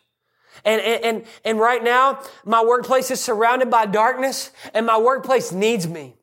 And, 0.64 0.80
and, 0.80 1.24
and 1.44 1.58
right 1.58 1.82
now, 1.82 2.22
my 2.44 2.62
workplace 2.62 3.10
is 3.10 3.20
surrounded 3.20 3.70
by 3.70 3.86
darkness, 3.86 4.50
and 4.74 4.86
my 4.86 4.98
workplace 4.98 5.52
needs 5.52 5.88
me. 5.88 6.14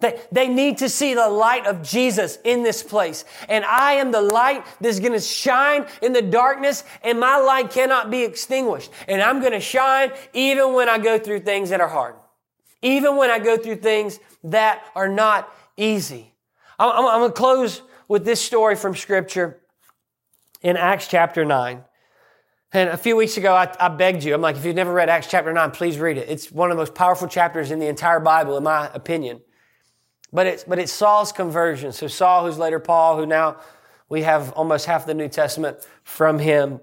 They, 0.00 0.20
they 0.32 0.48
need 0.48 0.78
to 0.78 0.88
see 0.88 1.14
the 1.14 1.28
light 1.28 1.66
of 1.66 1.82
Jesus 1.82 2.36
in 2.44 2.62
this 2.62 2.82
place. 2.82 3.24
And 3.48 3.64
I 3.64 3.94
am 3.94 4.10
the 4.10 4.20
light 4.20 4.66
that's 4.80 5.00
going 5.00 5.12
to 5.12 5.20
shine 5.20 5.86
in 6.02 6.12
the 6.12 6.20
darkness, 6.20 6.84
and 7.02 7.18
my 7.18 7.38
light 7.38 7.70
cannot 7.70 8.10
be 8.10 8.22
extinguished. 8.22 8.90
And 9.08 9.22
I'm 9.22 9.40
going 9.40 9.52
to 9.52 9.60
shine 9.60 10.12
even 10.34 10.74
when 10.74 10.88
I 10.88 10.98
go 10.98 11.18
through 11.18 11.40
things 11.40 11.70
that 11.70 11.80
are 11.80 11.88
hard, 11.88 12.16
even 12.82 13.16
when 13.16 13.30
I 13.30 13.38
go 13.38 13.56
through 13.56 13.76
things 13.76 14.18
that 14.42 14.84
are 14.94 15.08
not 15.08 15.48
easy. 15.76 16.33
I'm, 16.78 17.20
going 17.20 17.30
to 17.30 17.34
close 17.34 17.82
with 18.08 18.24
this 18.24 18.40
story 18.40 18.76
from 18.76 18.94
Scripture 18.96 19.60
in 20.62 20.76
Acts 20.76 21.08
chapter 21.08 21.44
9. 21.44 21.84
And 22.72 22.90
a 22.90 22.96
few 22.96 23.14
weeks 23.16 23.36
ago, 23.36 23.54
I, 23.54 23.72
I, 23.78 23.88
begged 23.88 24.24
you, 24.24 24.34
I'm 24.34 24.40
like, 24.40 24.56
if 24.56 24.64
you've 24.64 24.74
never 24.74 24.92
read 24.92 25.08
Acts 25.08 25.28
chapter 25.28 25.52
9, 25.52 25.70
please 25.70 25.98
read 25.98 26.18
it. 26.18 26.28
It's 26.28 26.50
one 26.50 26.70
of 26.70 26.76
the 26.76 26.80
most 26.80 26.94
powerful 26.94 27.28
chapters 27.28 27.70
in 27.70 27.78
the 27.78 27.86
entire 27.86 28.18
Bible, 28.18 28.56
in 28.56 28.64
my 28.64 28.90
opinion. 28.92 29.40
But 30.32 30.48
it's, 30.48 30.64
but 30.64 30.80
it's 30.80 30.92
Saul's 30.92 31.30
conversion. 31.30 31.92
So 31.92 32.08
Saul, 32.08 32.46
who's 32.46 32.58
later 32.58 32.80
Paul, 32.80 33.16
who 33.16 33.26
now 33.26 33.58
we 34.08 34.22
have 34.22 34.50
almost 34.52 34.86
half 34.86 35.02
of 35.02 35.06
the 35.06 35.14
New 35.14 35.28
Testament 35.28 35.78
from 36.02 36.40
him. 36.40 36.80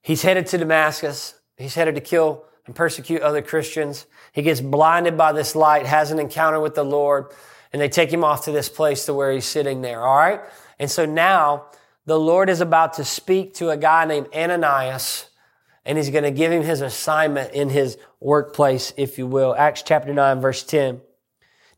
He's 0.00 0.22
headed 0.22 0.46
to 0.48 0.58
Damascus. 0.58 1.34
He's 1.56 1.74
headed 1.74 1.96
to 1.96 2.00
kill 2.00 2.44
and 2.66 2.76
persecute 2.76 3.22
other 3.22 3.42
Christians. 3.42 4.06
He 4.32 4.42
gets 4.42 4.60
blinded 4.60 5.16
by 5.16 5.32
this 5.32 5.56
light, 5.56 5.86
has 5.86 6.12
an 6.12 6.20
encounter 6.20 6.60
with 6.60 6.76
the 6.76 6.84
Lord, 6.84 7.26
and 7.72 7.80
they 7.80 7.88
take 7.88 8.12
him 8.12 8.24
off 8.24 8.44
to 8.44 8.52
this 8.52 8.68
place 8.68 9.06
to 9.06 9.14
where 9.14 9.32
he's 9.32 9.46
sitting 9.46 9.80
there. 9.80 10.00
All 10.02 10.16
right. 10.16 10.40
And 10.78 10.90
so 10.90 11.06
now 11.06 11.66
the 12.06 12.18
Lord 12.18 12.50
is 12.50 12.60
about 12.60 12.94
to 12.94 13.04
speak 13.04 13.54
to 13.54 13.70
a 13.70 13.76
guy 13.76 14.04
named 14.04 14.28
Ananias, 14.34 15.26
and 15.84 15.96
he's 15.96 16.10
going 16.10 16.24
to 16.24 16.30
give 16.30 16.52
him 16.52 16.62
his 16.62 16.80
assignment 16.80 17.52
in 17.52 17.70
his 17.70 17.96
workplace, 18.20 18.92
if 18.96 19.18
you 19.18 19.26
will. 19.26 19.54
Acts 19.54 19.82
chapter 19.82 20.12
9, 20.12 20.40
verse 20.40 20.62
10. 20.64 21.00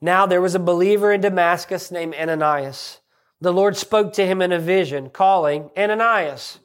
Now 0.00 0.26
there 0.26 0.40
was 0.40 0.54
a 0.54 0.60
believer 0.60 1.12
in 1.12 1.20
Damascus 1.20 1.90
named 1.90 2.14
Ananias. 2.14 3.00
The 3.40 3.52
Lord 3.52 3.76
spoke 3.76 4.14
to 4.14 4.26
him 4.26 4.42
in 4.42 4.52
a 4.52 4.58
vision, 4.58 5.10
calling, 5.10 5.70
Ananias. 5.76 6.58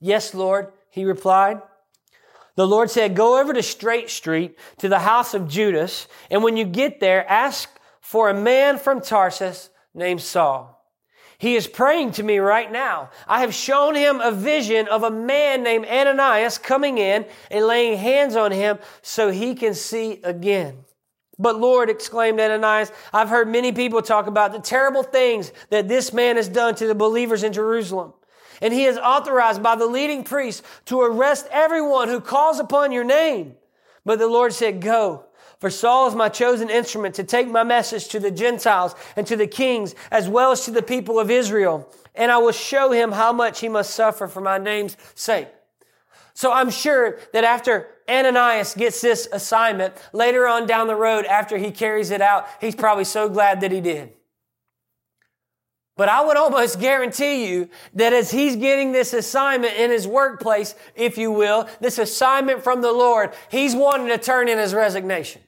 Yes, 0.00 0.34
Lord, 0.34 0.72
he 0.88 1.04
replied. 1.04 1.60
The 2.56 2.66
Lord 2.66 2.90
said, 2.90 3.16
Go 3.16 3.40
over 3.40 3.52
to 3.52 3.62
Straight 3.62 4.10
Street 4.10 4.58
to 4.78 4.88
the 4.88 4.98
house 5.00 5.34
of 5.34 5.48
Judas, 5.48 6.08
and 6.30 6.42
when 6.42 6.56
you 6.56 6.64
get 6.64 7.00
there, 7.00 7.28
ask 7.28 7.68
for 8.10 8.28
a 8.28 8.34
man 8.34 8.76
from 8.76 9.00
Tarsus 9.00 9.70
named 9.94 10.20
Saul. 10.20 10.84
He 11.38 11.54
is 11.54 11.68
praying 11.68 12.10
to 12.14 12.24
me 12.24 12.38
right 12.38 12.70
now. 12.72 13.10
I 13.28 13.42
have 13.42 13.54
shown 13.54 13.94
him 13.94 14.20
a 14.20 14.32
vision 14.32 14.88
of 14.88 15.04
a 15.04 15.12
man 15.12 15.62
named 15.62 15.86
Ananias 15.86 16.58
coming 16.58 16.98
in 16.98 17.24
and 17.52 17.64
laying 17.64 17.96
hands 17.96 18.34
on 18.34 18.50
him 18.50 18.80
so 19.00 19.30
he 19.30 19.54
can 19.54 19.74
see 19.74 20.20
again. 20.24 20.78
But 21.38 21.60
Lord, 21.60 21.88
exclaimed 21.88 22.40
Ananias, 22.40 22.90
I've 23.12 23.28
heard 23.28 23.46
many 23.46 23.70
people 23.70 24.02
talk 24.02 24.26
about 24.26 24.50
the 24.50 24.58
terrible 24.58 25.04
things 25.04 25.52
that 25.68 25.86
this 25.86 26.12
man 26.12 26.34
has 26.34 26.48
done 26.48 26.74
to 26.74 26.88
the 26.88 26.96
believers 26.96 27.44
in 27.44 27.52
Jerusalem. 27.52 28.12
And 28.60 28.74
he 28.74 28.86
is 28.86 28.98
authorized 28.98 29.62
by 29.62 29.76
the 29.76 29.86
leading 29.86 30.24
priests 30.24 30.64
to 30.86 31.00
arrest 31.00 31.46
everyone 31.52 32.08
who 32.08 32.20
calls 32.20 32.58
upon 32.58 32.90
your 32.90 33.04
name. 33.04 33.54
But 34.04 34.18
the 34.18 34.26
Lord 34.26 34.52
said, 34.52 34.80
Go, 34.80 35.26
for 35.60 35.68
Saul 35.68 36.08
is 36.08 36.14
my 36.14 36.30
chosen 36.30 36.70
instrument 36.70 37.14
to 37.16 37.24
take 37.24 37.46
my 37.46 37.62
message 37.62 38.08
to 38.08 38.18
the 38.18 38.30
Gentiles 38.30 38.94
and 39.14 39.26
to 39.26 39.36
the 39.36 39.46
kings, 39.46 39.94
as 40.10 40.26
well 40.26 40.52
as 40.52 40.64
to 40.64 40.70
the 40.70 40.82
people 40.82 41.20
of 41.20 41.30
Israel. 41.30 41.86
And 42.14 42.32
I 42.32 42.38
will 42.38 42.52
show 42.52 42.92
him 42.92 43.12
how 43.12 43.32
much 43.32 43.60
he 43.60 43.68
must 43.68 43.94
suffer 43.94 44.26
for 44.26 44.40
my 44.40 44.56
name's 44.56 44.96
sake. 45.14 45.48
So 46.32 46.50
I'm 46.50 46.70
sure 46.70 47.18
that 47.34 47.44
after 47.44 47.88
Ananias 48.08 48.74
gets 48.74 49.02
this 49.02 49.28
assignment 49.30 49.94
later 50.14 50.48
on 50.48 50.66
down 50.66 50.86
the 50.86 50.96
road 50.96 51.26
after 51.26 51.58
he 51.58 51.70
carries 51.70 52.10
it 52.10 52.22
out. 52.22 52.46
He's 52.58 52.74
probably 52.74 53.04
so 53.04 53.28
glad 53.28 53.60
that 53.60 53.70
he 53.70 53.82
did. 53.82 54.14
But 55.94 56.08
I 56.08 56.24
would 56.24 56.38
almost 56.38 56.80
guarantee 56.80 57.50
you 57.50 57.68
that 57.92 58.14
as 58.14 58.30
he's 58.30 58.56
getting 58.56 58.92
this 58.92 59.12
assignment 59.12 59.74
in 59.74 59.90
his 59.90 60.08
workplace, 60.08 60.74
if 60.94 61.18
you 61.18 61.30
will, 61.30 61.68
this 61.80 61.98
assignment 61.98 62.64
from 62.64 62.80
the 62.80 62.92
Lord, 62.92 63.34
he's 63.50 63.76
wanting 63.76 64.08
to 64.08 64.16
turn 64.16 64.48
in 64.48 64.56
his 64.56 64.72
resignation. 64.72 65.42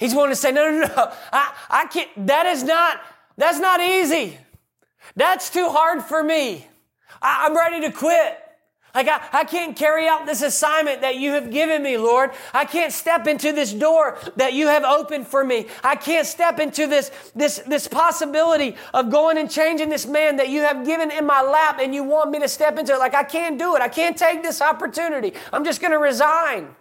He's 0.00 0.14
wanting 0.14 0.32
to 0.32 0.36
say, 0.36 0.50
no, 0.50 0.70
no, 0.70 0.86
no, 0.86 1.12
I, 1.30 1.52
I 1.68 1.86
can't, 1.86 2.08
that 2.26 2.46
is 2.46 2.64
not, 2.64 3.02
that's 3.36 3.58
not 3.58 3.82
easy. 3.82 4.38
That's 5.14 5.50
too 5.50 5.68
hard 5.68 6.02
for 6.02 6.24
me. 6.24 6.66
I, 7.20 7.44
I'm 7.46 7.54
ready 7.54 7.82
to 7.82 7.92
quit. 7.92 8.38
Like, 8.94 9.08
I, 9.08 9.20
I 9.32 9.44
can't 9.44 9.76
carry 9.76 10.08
out 10.08 10.24
this 10.24 10.40
assignment 10.40 11.02
that 11.02 11.16
you 11.16 11.32
have 11.32 11.50
given 11.50 11.82
me, 11.82 11.98
Lord. 11.98 12.30
I 12.54 12.64
can't 12.64 12.94
step 12.94 13.26
into 13.26 13.52
this 13.52 13.74
door 13.74 14.18
that 14.36 14.54
you 14.54 14.68
have 14.68 14.84
opened 14.84 15.26
for 15.26 15.44
me. 15.44 15.66
I 15.84 15.96
can't 15.96 16.26
step 16.26 16.58
into 16.58 16.86
this, 16.86 17.10
this, 17.34 17.58
this 17.66 17.86
possibility 17.86 18.76
of 18.94 19.10
going 19.10 19.36
and 19.36 19.50
changing 19.50 19.90
this 19.90 20.06
man 20.06 20.36
that 20.36 20.48
you 20.48 20.62
have 20.62 20.86
given 20.86 21.10
in 21.10 21.26
my 21.26 21.42
lap 21.42 21.78
and 21.78 21.94
you 21.94 22.04
want 22.04 22.30
me 22.30 22.40
to 22.40 22.48
step 22.48 22.78
into 22.78 22.94
it. 22.94 22.98
Like, 22.98 23.14
I 23.14 23.22
can't 23.22 23.58
do 23.58 23.76
it. 23.76 23.82
I 23.82 23.88
can't 23.88 24.16
take 24.16 24.42
this 24.42 24.62
opportunity. 24.62 25.34
I'm 25.52 25.62
just 25.62 25.82
going 25.82 25.92
to 25.92 25.98
resign. 25.98 26.74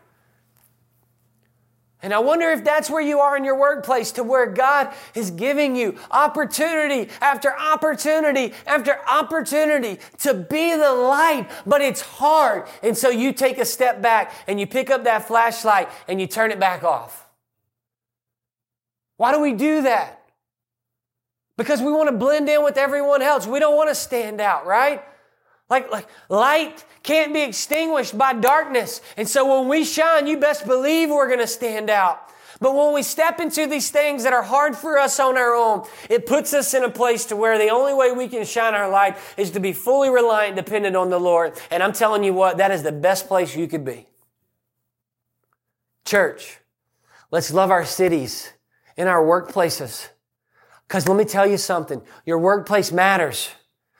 And 2.01 2.13
I 2.13 2.19
wonder 2.19 2.49
if 2.49 2.63
that's 2.63 2.89
where 2.89 3.01
you 3.01 3.19
are 3.19 3.35
in 3.35 3.43
your 3.43 3.59
workplace 3.59 4.13
to 4.13 4.23
where 4.23 4.45
God 4.45 4.93
is 5.15 5.31
giving 5.31 5.75
you 5.75 5.97
opportunity 6.11 7.09
after 7.19 7.53
opportunity 7.57 8.53
after 8.65 8.97
opportunity 9.05 9.99
to 10.19 10.33
be 10.33 10.75
the 10.75 10.93
light, 10.93 11.49
but 11.65 11.81
it's 11.81 11.99
hard. 11.99 12.67
And 12.81 12.97
so 12.97 13.09
you 13.09 13.33
take 13.33 13.57
a 13.57 13.65
step 13.65 14.01
back 14.01 14.33
and 14.47 14.61
you 14.61 14.65
pick 14.65 14.89
up 14.89 15.03
that 15.03 15.27
flashlight 15.27 15.89
and 16.07 16.21
you 16.21 16.27
turn 16.27 16.51
it 16.51 16.59
back 16.59 16.83
off. 16.83 17.27
Why 19.17 19.33
do 19.33 19.41
we 19.41 19.51
do 19.51 19.81
that? 19.81 20.23
Because 21.57 21.81
we 21.81 21.91
want 21.91 22.07
to 22.07 22.15
blend 22.15 22.47
in 22.47 22.63
with 22.63 22.77
everyone 22.77 23.21
else. 23.21 23.45
We 23.45 23.59
don't 23.59 23.75
want 23.75 23.89
to 23.89 23.95
stand 23.95 24.39
out, 24.39 24.65
right? 24.65 25.03
Like, 25.69 25.91
like 25.91 26.07
light 26.29 26.85
can't 27.03 27.33
be 27.33 27.41
extinguished 27.41 28.17
by 28.17 28.33
darkness. 28.33 29.01
And 29.17 29.27
so 29.27 29.59
when 29.59 29.69
we 29.69 29.83
shine, 29.83 30.27
you 30.27 30.37
best 30.37 30.65
believe 30.65 31.09
we're 31.09 31.27
going 31.27 31.39
to 31.39 31.47
stand 31.47 31.89
out. 31.89 32.29
But 32.61 32.75
when 32.75 32.93
we 32.93 33.03
step 33.03 33.39
into 33.39 33.67
these 33.67 33.89
things 33.89 34.23
that 34.23 34.33
are 34.33 34.43
hard 34.43 34.75
for 34.75 34.97
us 34.97 35.19
on 35.19 35.37
our 35.37 35.53
own, 35.53 35.87
it 36.09 36.25
puts 36.25 36.53
us 36.53 36.73
in 36.73 36.83
a 36.83 36.89
place 36.89 37.25
to 37.25 37.35
where 37.37 37.57
the 37.57 37.69
only 37.69 37.93
way 37.93 38.11
we 38.11 38.27
can 38.27 38.43
shine 38.43 38.73
our 38.73 38.89
light 38.89 39.17
is 39.37 39.51
to 39.51 39.61
be 39.61 39.71
fully 39.71 40.09
reliant, 40.09 40.57
dependent 40.57 40.95
on 40.95 41.09
the 41.09 41.19
Lord. 41.19 41.53
And 41.71 41.81
I'm 41.81 41.93
telling 41.93 42.23
you 42.23 42.33
what, 42.33 42.57
that 42.57 42.71
is 42.71 42.83
the 42.83 42.91
best 42.91 43.27
place 43.27 43.55
you 43.55 43.67
could 43.67 43.85
be. 43.85 44.07
Church, 46.03 46.59
let's 47.31 47.53
love 47.53 47.71
our 47.71 47.85
cities 47.85 48.51
and 48.97 49.07
our 49.07 49.23
workplaces. 49.23 50.09
Because 50.87 51.07
let 51.07 51.15
me 51.15 51.23
tell 51.23 51.47
you 51.47 51.57
something, 51.57 52.01
your 52.25 52.39
workplace 52.39 52.91
matters 52.91 53.49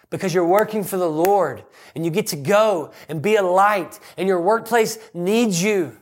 because 0.09 0.33
you're 0.33 0.47
working 0.47 0.83
for 0.83 0.97
the 0.97 1.09
Lord 1.09 1.63
and 1.95 2.03
you 2.03 2.11
get 2.11 2.27
to 2.27 2.35
go 2.35 2.91
and 3.07 3.21
be 3.21 3.35
a 3.35 3.43
light 3.43 3.99
and 4.17 4.27
your 4.27 4.41
workplace 4.41 4.97
needs 5.13 5.61
you. 5.61 5.97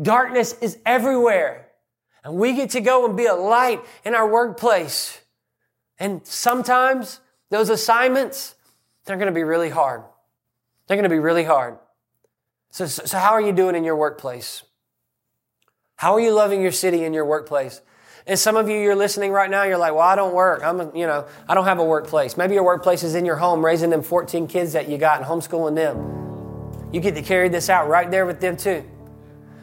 Darkness 0.00 0.54
is 0.60 0.78
everywhere 0.86 1.68
and 2.24 2.34
we 2.34 2.54
get 2.54 2.70
to 2.70 2.80
go 2.80 3.06
and 3.06 3.16
be 3.16 3.26
a 3.26 3.34
light 3.34 3.84
in 4.04 4.14
our 4.14 4.28
workplace. 4.28 5.20
And 5.98 6.26
sometimes 6.26 7.20
those 7.50 7.68
assignments, 7.70 8.54
they're 9.04 9.16
going 9.16 9.32
to 9.32 9.34
be 9.34 9.44
really 9.44 9.70
hard. 9.70 10.02
They're 10.86 10.96
going 10.96 11.04
to 11.04 11.08
be 11.08 11.18
really 11.18 11.44
hard. 11.44 11.78
So, 12.70 12.86
so 12.86 13.18
how 13.18 13.32
are 13.32 13.40
you 13.40 13.52
doing 13.52 13.74
in 13.74 13.84
your 13.84 13.96
workplace? 13.96 14.62
How 15.96 16.14
are 16.14 16.20
you 16.20 16.32
loving 16.32 16.62
your 16.62 16.72
city 16.72 17.04
in 17.04 17.12
your 17.12 17.24
workplace? 17.24 17.80
And 18.28 18.38
some 18.38 18.56
of 18.56 18.68
you, 18.68 18.78
you're 18.78 18.94
listening 18.94 19.32
right 19.32 19.50
now, 19.50 19.62
you're 19.62 19.78
like, 19.78 19.94
well, 19.94 20.02
I 20.02 20.14
don't 20.14 20.34
work. 20.34 20.62
I'm, 20.62 20.80
a, 20.80 20.92
you 20.94 21.06
know, 21.06 21.26
I 21.48 21.54
don't 21.54 21.64
have 21.64 21.78
a 21.78 21.84
workplace. 21.84 22.36
Maybe 22.36 22.54
your 22.54 22.62
workplace 22.62 23.02
is 23.02 23.14
in 23.14 23.24
your 23.24 23.36
home, 23.36 23.64
raising 23.64 23.88
them 23.88 24.02
14 24.02 24.46
kids 24.46 24.74
that 24.74 24.86
you 24.86 24.98
got 24.98 25.16
and 25.16 25.26
homeschooling 25.26 25.74
them. 25.74 26.92
You 26.92 27.00
get 27.00 27.14
to 27.14 27.22
carry 27.22 27.48
this 27.48 27.70
out 27.70 27.88
right 27.88 28.10
there 28.10 28.26
with 28.26 28.38
them 28.40 28.58
too. 28.58 28.84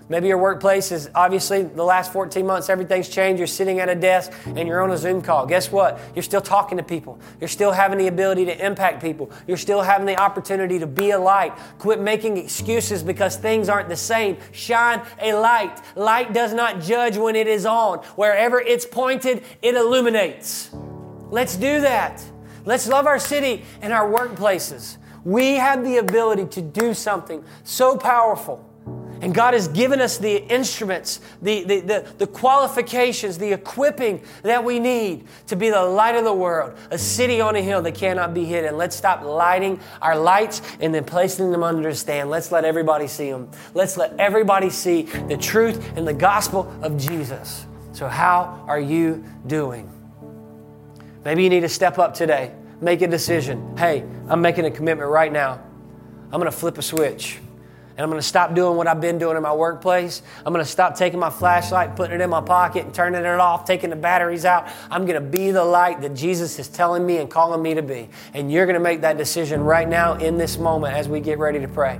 Maybe 0.07 0.27
your 0.27 0.37
workplace 0.37 0.91
is 0.91 1.09
obviously 1.15 1.63
the 1.63 1.83
last 1.83 2.13
14 2.13 2.45
months, 2.45 2.69
everything's 2.69 3.09
changed. 3.09 3.39
You're 3.39 3.47
sitting 3.47 3.79
at 3.79 3.89
a 3.89 3.95
desk 3.95 4.31
and 4.45 4.67
you're 4.67 4.81
on 4.81 4.91
a 4.91 4.97
Zoom 4.97 5.19
call. 5.19 5.47
Guess 5.47 5.71
what? 5.71 5.99
You're 6.13 6.21
still 6.21 6.41
talking 6.41 6.77
to 6.77 6.83
people. 6.83 7.19
You're 7.39 7.47
still 7.47 7.71
having 7.71 7.97
the 7.97 8.05
ability 8.07 8.45
to 8.45 8.65
impact 8.65 9.01
people. 9.01 9.31
You're 9.47 9.57
still 9.57 9.81
having 9.81 10.05
the 10.05 10.15
opportunity 10.19 10.77
to 10.77 10.85
be 10.85 11.09
a 11.09 11.17
light. 11.17 11.53
Quit 11.79 11.99
making 11.99 12.37
excuses 12.37 13.01
because 13.01 13.35
things 13.35 13.67
aren't 13.67 13.89
the 13.89 13.95
same. 13.95 14.37
Shine 14.51 15.01
a 15.19 15.33
light. 15.33 15.81
Light 15.95 16.33
does 16.33 16.53
not 16.53 16.81
judge 16.81 17.17
when 17.17 17.35
it 17.35 17.47
is 17.47 17.65
on. 17.65 17.97
Wherever 18.15 18.61
it's 18.61 18.85
pointed, 18.85 19.43
it 19.63 19.73
illuminates. 19.73 20.69
Let's 21.31 21.55
do 21.55 21.81
that. 21.81 22.23
Let's 22.63 22.87
love 22.87 23.07
our 23.07 23.19
city 23.19 23.65
and 23.81 23.91
our 23.91 24.07
workplaces. 24.07 24.97
We 25.23 25.53
have 25.53 25.83
the 25.83 25.97
ability 25.97 26.45
to 26.45 26.61
do 26.61 26.93
something 26.93 27.43
so 27.63 27.97
powerful 27.97 28.69
and 29.25 29.33
God 29.33 29.55
has 29.55 29.67
given 29.67 30.01
us 30.01 30.19
the 30.19 30.45
instruments, 30.53 31.19
the, 31.41 31.63
the, 31.63 31.79
the, 31.79 32.13
the, 32.19 32.27
qualifications, 32.27 33.39
the 33.39 33.53
equipping 33.53 34.21
that 34.43 34.63
we 34.63 34.77
need 34.77 35.25
to 35.47 35.55
be 35.55 35.71
the 35.71 35.81
light 35.81 36.15
of 36.15 36.25
the 36.25 36.33
world, 36.33 36.77
a 36.91 36.97
city 36.99 37.41
on 37.41 37.55
a 37.55 37.61
hill 37.61 37.81
that 37.81 37.95
cannot 37.95 38.35
be 38.35 38.45
hidden. 38.45 38.77
Let's 38.77 38.95
stop 38.95 39.23
lighting 39.23 39.79
our 39.99 40.15
lights 40.15 40.61
and 40.79 40.93
then 40.93 41.05
placing 41.05 41.51
them 41.51 41.63
under 41.63 41.89
a 41.89 41.95
stand. 41.95 42.29
Let's 42.29 42.51
let 42.51 42.65
everybody 42.65 43.07
see 43.07 43.31
them. 43.31 43.49
Let's 43.73 43.97
let 43.97 44.13
everybody 44.19 44.69
see 44.69 45.01
the 45.01 45.37
truth 45.37 45.97
and 45.97 46.07
the 46.07 46.13
gospel 46.13 46.71
of 46.83 46.95
Jesus. 46.95 47.65
So, 47.93 48.07
how 48.07 48.63
are 48.67 48.79
you 48.79 49.25
doing? 49.47 49.91
Maybe 51.23 51.43
you 51.43 51.49
need 51.49 51.61
to 51.61 51.69
step 51.69 51.97
up 51.97 52.13
today, 52.13 52.53
make 52.79 53.01
a 53.01 53.07
decision. 53.07 53.75
Hey, 53.75 54.05
I'm 54.27 54.43
making 54.43 54.65
a 54.65 54.71
commitment 54.71 55.09
right 55.09 55.31
now. 55.31 55.63
I'm 56.25 56.39
going 56.39 56.43
to 56.43 56.51
flip 56.51 56.77
a 56.77 56.83
switch 56.83 57.39
and 57.97 58.03
I'm 58.03 58.09
going 58.09 58.21
to 58.21 58.27
stop 58.27 58.53
doing 58.53 58.75
what 58.75 58.87
I've 58.87 58.99
been 58.99 59.17
doing 59.17 59.37
in 59.37 59.43
my 59.43 59.53
workplace. 59.53 60.21
I'm 60.45 60.51
going 60.51 60.63
to 60.63 60.69
stop 60.69 60.97
taking 60.97 61.19
my 61.19 61.29
flashlight, 61.29 61.95
putting 61.95 62.19
it 62.19 62.21
in 62.21 62.29
my 62.29 62.41
pocket, 62.41 62.85
and 62.85 62.93
turning 62.93 63.21
it 63.21 63.25
off, 63.25 63.65
taking 63.65 63.89
the 63.89 63.95
batteries 63.95 64.43
out. 64.43 64.67
I'm 64.91 65.05
going 65.05 65.21
to 65.21 65.27
be 65.27 65.51
the 65.51 65.63
light 65.63 66.01
that 66.01 66.13
Jesus 66.13 66.59
is 66.59 66.67
telling 66.67 67.05
me 67.05 67.17
and 67.17 67.29
calling 67.29 67.61
me 67.61 67.73
to 67.75 67.81
be. 67.81 68.09
And 68.33 68.51
you're 68.51 68.65
going 68.65 68.75
to 68.75 68.81
make 68.81 69.01
that 69.01 69.17
decision 69.17 69.61
right 69.61 69.87
now 69.87 70.15
in 70.15 70.37
this 70.37 70.57
moment 70.57 70.93
as 70.93 71.07
we 71.07 71.21
get 71.21 71.39
ready 71.39 71.59
to 71.59 71.67
pray. 71.67 71.99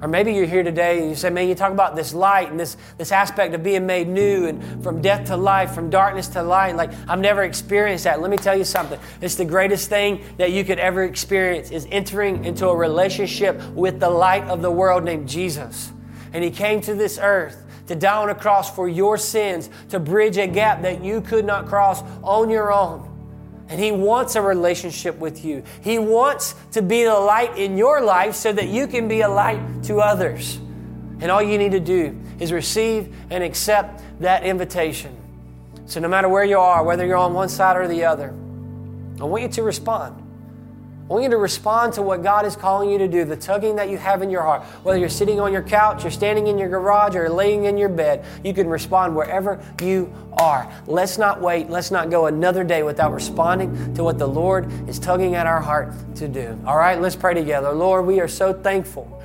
Or 0.00 0.06
maybe 0.06 0.32
you're 0.32 0.46
here 0.46 0.62
today 0.62 1.00
and 1.00 1.08
you 1.08 1.16
say, 1.16 1.28
man, 1.28 1.48
you 1.48 1.56
talk 1.56 1.72
about 1.72 1.96
this 1.96 2.14
light 2.14 2.50
and 2.50 2.60
this, 2.60 2.76
this 2.98 3.10
aspect 3.10 3.52
of 3.54 3.64
being 3.64 3.84
made 3.84 4.08
new 4.08 4.46
and 4.46 4.82
from 4.82 5.02
death 5.02 5.26
to 5.26 5.36
life, 5.36 5.72
from 5.72 5.90
darkness 5.90 6.28
to 6.28 6.42
light. 6.42 6.76
Like, 6.76 6.92
I've 7.08 7.18
never 7.18 7.42
experienced 7.42 8.04
that. 8.04 8.20
Let 8.20 8.30
me 8.30 8.36
tell 8.36 8.56
you 8.56 8.64
something. 8.64 9.00
It's 9.20 9.34
the 9.34 9.44
greatest 9.44 9.88
thing 9.88 10.22
that 10.36 10.52
you 10.52 10.64
could 10.64 10.78
ever 10.78 11.02
experience 11.02 11.72
is 11.72 11.88
entering 11.90 12.44
into 12.44 12.68
a 12.68 12.76
relationship 12.76 13.60
with 13.70 13.98
the 13.98 14.10
light 14.10 14.44
of 14.44 14.62
the 14.62 14.70
world 14.70 15.02
named 15.02 15.28
Jesus. 15.28 15.90
And 16.32 16.44
he 16.44 16.50
came 16.50 16.80
to 16.82 16.94
this 16.94 17.18
earth 17.20 17.64
to 17.88 17.96
die 17.96 18.22
on 18.22 18.28
a 18.28 18.34
cross 18.34 18.72
for 18.72 18.88
your 18.88 19.16
sins, 19.18 19.68
to 19.88 19.98
bridge 19.98 20.36
a 20.36 20.46
gap 20.46 20.82
that 20.82 21.02
you 21.02 21.20
could 21.20 21.44
not 21.44 21.66
cross 21.66 22.02
on 22.22 22.50
your 22.50 22.72
own. 22.72 23.07
And 23.68 23.80
He 23.80 23.92
wants 23.92 24.34
a 24.34 24.42
relationship 24.42 25.18
with 25.18 25.44
you. 25.44 25.62
He 25.82 25.98
wants 25.98 26.54
to 26.72 26.82
be 26.82 27.04
the 27.04 27.14
light 27.14 27.56
in 27.58 27.76
your 27.76 28.00
life 28.00 28.34
so 28.34 28.52
that 28.52 28.68
you 28.68 28.86
can 28.86 29.08
be 29.08 29.20
a 29.20 29.28
light 29.28 29.60
to 29.84 30.00
others. 30.00 30.56
And 31.20 31.30
all 31.30 31.42
you 31.42 31.58
need 31.58 31.72
to 31.72 31.80
do 31.80 32.16
is 32.38 32.52
receive 32.52 33.14
and 33.30 33.42
accept 33.44 34.02
that 34.20 34.44
invitation. 34.44 35.14
So, 35.86 36.00
no 36.00 36.08
matter 36.08 36.28
where 36.28 36.44
you 36.44 36.58
are, 36.58 36.84
whether 36.84 37.06
you're 37.06 37.16
on 37.16 37.34
one 37.34 37.48
side 37.48 37.76
or 37.76 37.88
the 37.88 38.04
other, 38.04 38.28
I 39.20 39.24
want 39.24 39.42
you 39.42 39.48
to 39.48 39.62
respond. 39.62 40.22
I 41.08 41.12
want 41.14 41.24
you 41.24 41.30
to 41.30 41.38
respond 41.38 41.94
to 41.94 42.02
what 42.02 42.22
God 42.22 42.44
is 42.44 42.54
calling 42.54 42.90
you 42.90 42.98
to 42.98 43.08
do, 43.08 43.24
the 43.24 43.36
tugging 43.36 43.76
that 43.76 43.88
you 43.88 43.96
have 43.96 44.20
in 44.20 44.28
your 44.28 44.42
heart. 44.42 44.62
Whether 44.82 44.98
you're 44.98 45.08
sitting 45.08 45.40
on 45.40 45.54
your 45.54 45.62
couch, 45.62 46.02
you're 46.02 46.10
standing 46.10 46.48
in 46.48 46.58
your 46.58 46.68
garage, 46.68 47.16
or 47.16 47.30
laying 47.30 47.64
in 47.64 47.78
your 47.78 47.88
bed, 47.88 48.26
you 48.44 48.52
can 48.52 48.68
respond 48.68 49.16
wherever 49.16 49.58
you 49.80 50.12
are. 50.34 50.70
Let's 50.86 51.16
not 51.16 51.40
wait. 51.40 51.70
Let's 51.70 51.90
not 51.90 52.10
go 52.10 52.26
another 52.26 52.62
day 52.62 52.82
without 52.82 53.14
responding 53.14 53.94
to 53.94 54.04
what 54.04 54.18
the 54.18 54.28
Lord 54.28 54.70
is 54.86 54.98
tugging 54.98 55.34
at 55.34 55.46
our 55.46 55.62
heart 55.62 55.94
to 56.16 56.28
do. 56.28 56.60
All 56.66 56.76
right, 56.76 57.00
let's 57.00 57.16
pray 57.16 57.32
together. 57.32 57.72
Lord, 57.72 58.04
we 58.04 58.20
are 58.20 58.28
so 58.28 58.52
thankful 58.52 59.17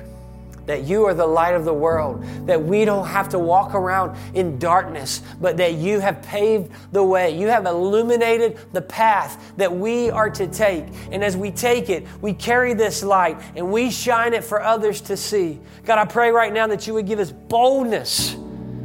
that 0.66 0.84
you 0.84 1.04
are 1.04 1.14
the 1.14 1.26
light 1.26 1.54
of 1.54 1.64
the 1.64 1.74
world, 1.74 2.24
that 2.46 2.62
we 2.62 2.84
don't 2.84 3.06
have 3.06 3.28
to 3.30 3.38
walk 3.38 3.74
around 3.74 4.16
in 4.34 4.58
darkness, 4.58 5.22
but 5.40 5.56
that 5.56 5.74
you 5.74 6.00
have 6.00 6.22
paved 6.22 6.70
the 6.92 7.02
way. 7.02 7.38
You 7.38 7.48
have 7.48 7.66
illuminated 7.66 8.58
the 8.72 8.82
path 8.82 9.52
that 9.56 9.74
we 9.74 10.10
are 10.10 10.30
to 10.30 10.46
take. 10.46 10.86
And 11.10 11.24
as 11.24 11.36
we 11.36 11.50
take 11.50 11.90
it, 11.90 12.06
we 12.20 12.32
carry 12.32 12.74
this 12.74 13.02
light 13.02 13.40
and 13.56 13.70
we 13.70 13.90
shine 13.90 14.34
it 14.34 14.44
for 14.44 14.62
others 14.62 15.00
to 15.02 15.16
see. 15.16 15.60
God, 15.84 15.98
I 15.98 16.04
pray 16.04 16.30
right 16.30 16.52
now 16.52 16.66
that 16.66 16.86
you 16.86 16.94
would 16.94 17.06
give 17.06 17.18
us 17.18 17.30
boldness, 17.30 18.36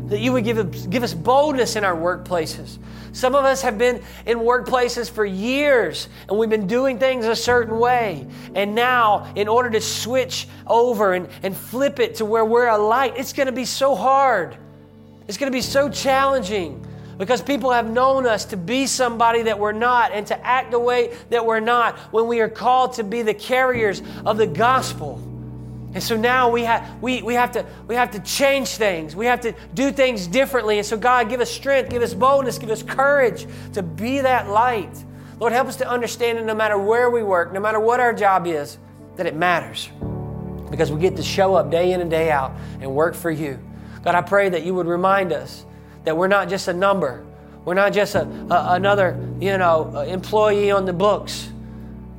that 0.09 0.19
you 0.19 0.33
would 0.33 0.43
give 0.43 0.89
give 0.89 1.03
us 1.03 1.13
boldness 1.13 1.75
in 1.75 1.83
our 1.83 1.95
workplaces 1.95 2.77
some 3.11 3.35
of 3.35 3.45
us 3.45 3.61
have 3.61 3.77
been 3.77 4.01
in 4.25 4.39
workplaces 4.39 5.09
for 5.09 5.25
years 5.25 6.09
and 6.27 6.37
we've 6.37 6.49
been 6.49 6.67
doing 6.67 6.99
things 6.99 7.25
a 7.25 7.35
certain 7.35 7.79
way. 7.79 8.27
And 8.55 8.75
now, 8.75 9.31
in 9.35 9.47
order 9.47 9.69
to 9.71 9.81
switch 9.81 10.47
over 10.67 11.13
and, 11.13 11.27
and 11.43 11.55
flip 11.55 11.99
it 11.99 12.15
to 12.15 12.25
where 12.25 12.45
we're 12.45 12.67
a 12.67 12.77
light, 12.77 13.13
it's 13.17 13.33
going 13.33 13.47
to 13.47 13.53
be 13.53 13.65
so 13.65 13.95
hard. 13.95 14.57
It's 15.27 15.37
going 15.37 15.51
to 15.51 15.55
be 15.55 15.61
so 15.61 15.89
challenging 15.89 16.85
because 17.17 17.41
people 17.41 17.71
have 17.71 17.89
known 17.89 18.25
us 18.25 18.45
to 18.45 18.57
be 18.57 18.87
somebody 18.87 19.43
that 19.43 19.59
we're 19.59 19.71
not 19.71 20.11
and 20.11 20.25
to 20.27 20.45
act 20.45 20.71
the 20.71 20.79
way 20.79 21.15
that 21.29 21.45
we're 21.45 21.59
not 21.59 21.97
when 22.13 22.27
we 22.27 22.39
are 22.39 22.49
called 22.49 22.93
to 22.93 23.03
be 23.03 23.21
the 23.21 23.33
carriers 23.33 24.01
of 24.25 24.37
the 24.37 24.47
gospel. 24.47 25.21
And 25.93 26.03
so 26.03 26.15
now 26.15 26.49
we 26.49 26.63
have, 26.63 27.01
we, 27.01 27.23
we, 27.23 27.33
have 27.33 27.51
to, 27.53 27.65
we 27.87 27.95
have 27.95 28.11
to 28.11 28.19
change 28.19 28.69
things. 28.69 29.15
We 29.15 29.25
have 29.25 29.41
to 29.41 29.55
do 29.73 29.91
things 29.91 30.27
differently. 30.27 30.77
And 30.77 30.85
so, 30.85 30.97
God, 30.97 31.29
give 31.29 31.41
us 31.41 31.49
strength, 31.49 31.89
give 31.89 32.03
us 32.03 32.13
boldness, 32.13 32.59
give 32.59 32.69
us 32.69 32.83
courage 32.83 33.47
to 33.73 33.81
be 33.81 34.21
that 34.21 34.49
light. 34.49 35.03
Lord, 35.39 35.51
help 35.51 35.67
us 35.67 35.77
to 35.77 35.89
understand 35.89 36.37
that 36.37 36.45
no 36.45 36.53
matter 36.53 36.77
where 36.77 37.09
we 37.09 37.23
work, 37.23 37.53
no 37.53 37.59
matter 37.59 37.79
what 37.79 37.99
our 37.99 38.13
job 38.13 38.45
is, 38.45 38.77
that 39.15 39.25
it 39.25 39.35
matters 39.35 39.89
because 40.69 40.91
we 40.91 40.99
get 40.99 41.15
to 41.15 41.23
show 41.23 41.55
up 41.55 41.71
day 41.71 41.93
in 41.93 42.01
and 42.01 42.11
day 42.11 42.29
out 42.29 42.53
and 42.81 42.93
work 42.93 43.15
for 43.15 43.31
you. 43.31 43.59
God, 44.03 44.15
I 44.15 44.21
pray 44.21 44.49
that 44.49 44.63
you 44.63 44.75
would 44.75 44.85
remind 44.85 45.33
us 45.33 45.65
that 46.03 46.15
we're 46.15 46.27
not 46.27 46.49
just 46.49 46.67
a 46.67 46.73
number, 46.73 47.25
we're 47.65 47.73
not 47.73 47.93
just 47.93 48.15
a, 48.15 48.21
a 48.21 48.75
another 48.75 49.19
you 49.39 49.57
know, 49.57 49.99
employee 50.01 50.71
on 50.71 50.85
the 50.85 50.93
books 50.93 51.49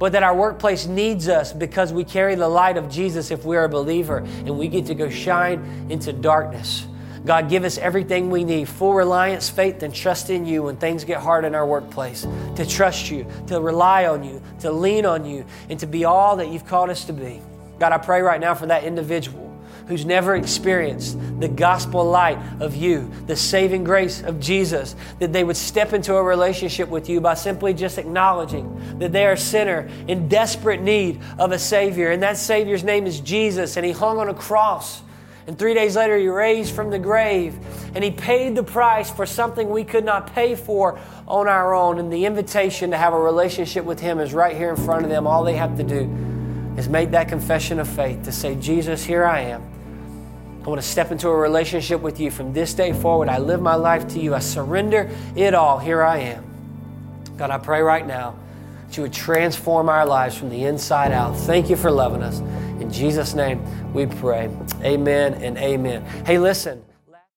but 0.01 0.13
that 0.13 0.23
our 0.23 0.35
workplace 0.35 0.87
needs 0.87 1.29
us 1.29 1.53
because 1.53 1.93
we 1.93 2.05
carry 2.05 2.35
the 2.35 2.49
light 2.49 2.79
of 2.79 2.89
Jesus 2.89 3.31
if 3.31 3.45
we're 3.45 3.65
a 3.65 3.69
believer 3.69 4.17
and 4.17 4.59
we 4.59 4.67
get 4.67 4.87
to 4.87 4.95
go 4.95 5.11
shine 5.11 5.87
into 5.91 6.11
darkness. 6.11 6.87
God, 7.27 7.51
give 7.51 7.65
us 7.65 7.77
everything 7.77 8.31
we 8.31 8.43
need 8.43 8.67
full 8.67 8.95
reliance, 8.95 9.51
faith, 9.51 9.83
and 9.83 9.95
trust 9.95 10.31
in 10.31 10.47
you 10.47 10.63
when 10.63 10.79
things 10.79 11.05
get 11.05 11.21
hard 11.21 11.45
in 11.45 11.55
our 11.55 11.67
workplace. 11.67 12.27
To 12.57 12.67
trust 12.67 13.11
you, 13.11 13.27
to 13.49 13.61
rely 13.61 14.07
on 14.07 14.25
you, 14.25 14.43
to 14.61 14.73
lean 14.73 15.05
on 15.05 15.27
you, 15.27 15.45
and 15.69 15.79
to 15.81 15.87
be 15.87 16.07
all 16.07 16.37
that 16.37 16.49
you've 16.49 16.67
called 16.67 16.89
us 16.89 17.05
to 17.05 17.13
be. 17.13 17.43
God, 17.79 17.93
I 17.93 17.99
pray 17.99 18.23
right 18.23 18.41
now 18.41 18.55
for 18.55 18.65
that 18.69 18.85
individual 18.85 19.50
who's 19.91 20.07
never 20.07 20.37
experienced 20.37 21.19
the 21.41 21.49
gospel 21.49 22.05
light 22.05 22.39
of 22.61 22.77
you, 22.77 23.11
the 23.27 23.35
saving 23.35 23.83
grace 23.83 24.23
of 24.23 24.39
Jesus, 24.39 24.95
that 25.19 25.33
they 25.33 25.43
would 25.43 25.57
step 25.57 25.93
into 25.93 26.15
a 26.15 26.23
relationship 26.23 26.89
with 26.89 27.09
you 27.09 27.21
by 27.21 27.35
simply 27.35 27.75
just 27.75 27.99
acknowledging 27.99 28.99
that 29.01 29.11
they 29.11 29.27
are 29.27 29.33
a 29.33 29.37
sinner 29.37 29.91
in 30.07 30.29
desperate 30.29 30.81
need 30.81 31.21
of 31.41 31.51
a 31.51 31.59
Savior. 31.59 32.13
And 32.13 32.23
that 32.23 32.37
Savior's 32.37 32.85
name 32.85 33.05
is 33.05 33.19
Jesus, 33.19 33.77
and 33.77 33.85
He 33.85 33.91
hung 33.91 34.19
on 34.19 34.29
a 34.29 34.35
cross. 34.35 35.03
And 35.49 35.59
three 35.59 35.75
days 35.75 35.97
later, 35.97 36.17
He 36.17 36.29
raised 36.29 36.73
from 36.73 36.91
the 36.91 36.99
grave, 37.01 37.59
and 37.93 38.05
He 38.05 38.13
paid 38.13 38.55
the 38.55 38.63
price 38.63 39.11
for 39.11 39.27
something 39.27 39.71
we 39.71 39.83
could 39.83 40.05
not 40.05 40.33
pay 40.33 40.55
for 40.55 41.01
on 41.27 41.49
our 41.49 41.75
own. 41.75 41.99
And 41.99 42.13
the 42.13 42.27
invitation 42.27 42.93
to 42.93 42.97
have 42.97 43.13
a 43.13 43.21
relationship 43.21 43.85
with 43.85 43.99
Him 43.99 44.21
is 44.21 44.33
right 44.33 44.57
here 44.57 44.71
in 44.71 44.77
front 44.77 45.03
of 45.03 45.11
them. 45.11 45.27
All 45.27 45.43
they 45.43 45.57
have 45.57 45.77
to 45.79 45.83
do 45.83 46.09
is 46.79 46.89
make 46.89 47.11
that 47.11 47.27
confession 47.27 47.81
of 47.81 47.89
faith 47.89 48.23
to 48.23 48.31
say, 48.31 48.55
Jesus, 48.55 49.03
here 49.05 49.25
I 49.25 49.41
am. 49.41 49.80
I 50.63 50.69
want 50.69 50.81
to 50.81 50.87
step 50.87 51.11
into 51.11 51.29
a 51.29 51.35
relationship 51.35 52.03
with 52.03 52.21
you 52.21 52.31
from 52.31 52.53
this 52.53 52.75
day 52.75 52.93
forward. 52.93 53.29
I 53.29 53.39
live 53.39 53.63
my 53.63 53.77
life 53.77 54.07
to 54.09 54.21
you. 54.21 54.35
I 54.35 54.41
surrender 54.41 55.11
it 55.35 55.55
all. 55.55 55.79
Here 55.79 56.03
I 56.03 56.19
am. 56.19 56.45
God, 57.39 57.51
I 57.51 57.57
pray 57.57 57.81
right 57.81 58.07
now 58.07 58.37
that 58.87 58.97
you 58.97 59.03
would 59.03 59.13
transform 59.13 59.89
our 59.89 60.05
lives 60.05 60.37
from 60.37 60.51
the 60.51 60.65
inside 60.65 61.13
out. 61.13 61.35
Thank 61.35 61.71
you 61.71 61.77
for 61.77 61.91
loving 61.91 62.23
us. 62.23 62.41
In 62.81 62.93
Jesus' 62.93 63.35
name 63.35 63.63
we 63.95 64.05
pray. 64.05 64.51
Amen 64.83 65.35
and 65.35 65.57
amen. 65.57 66.05
Hey, 66.27 66.39
listen. 66.39 66.85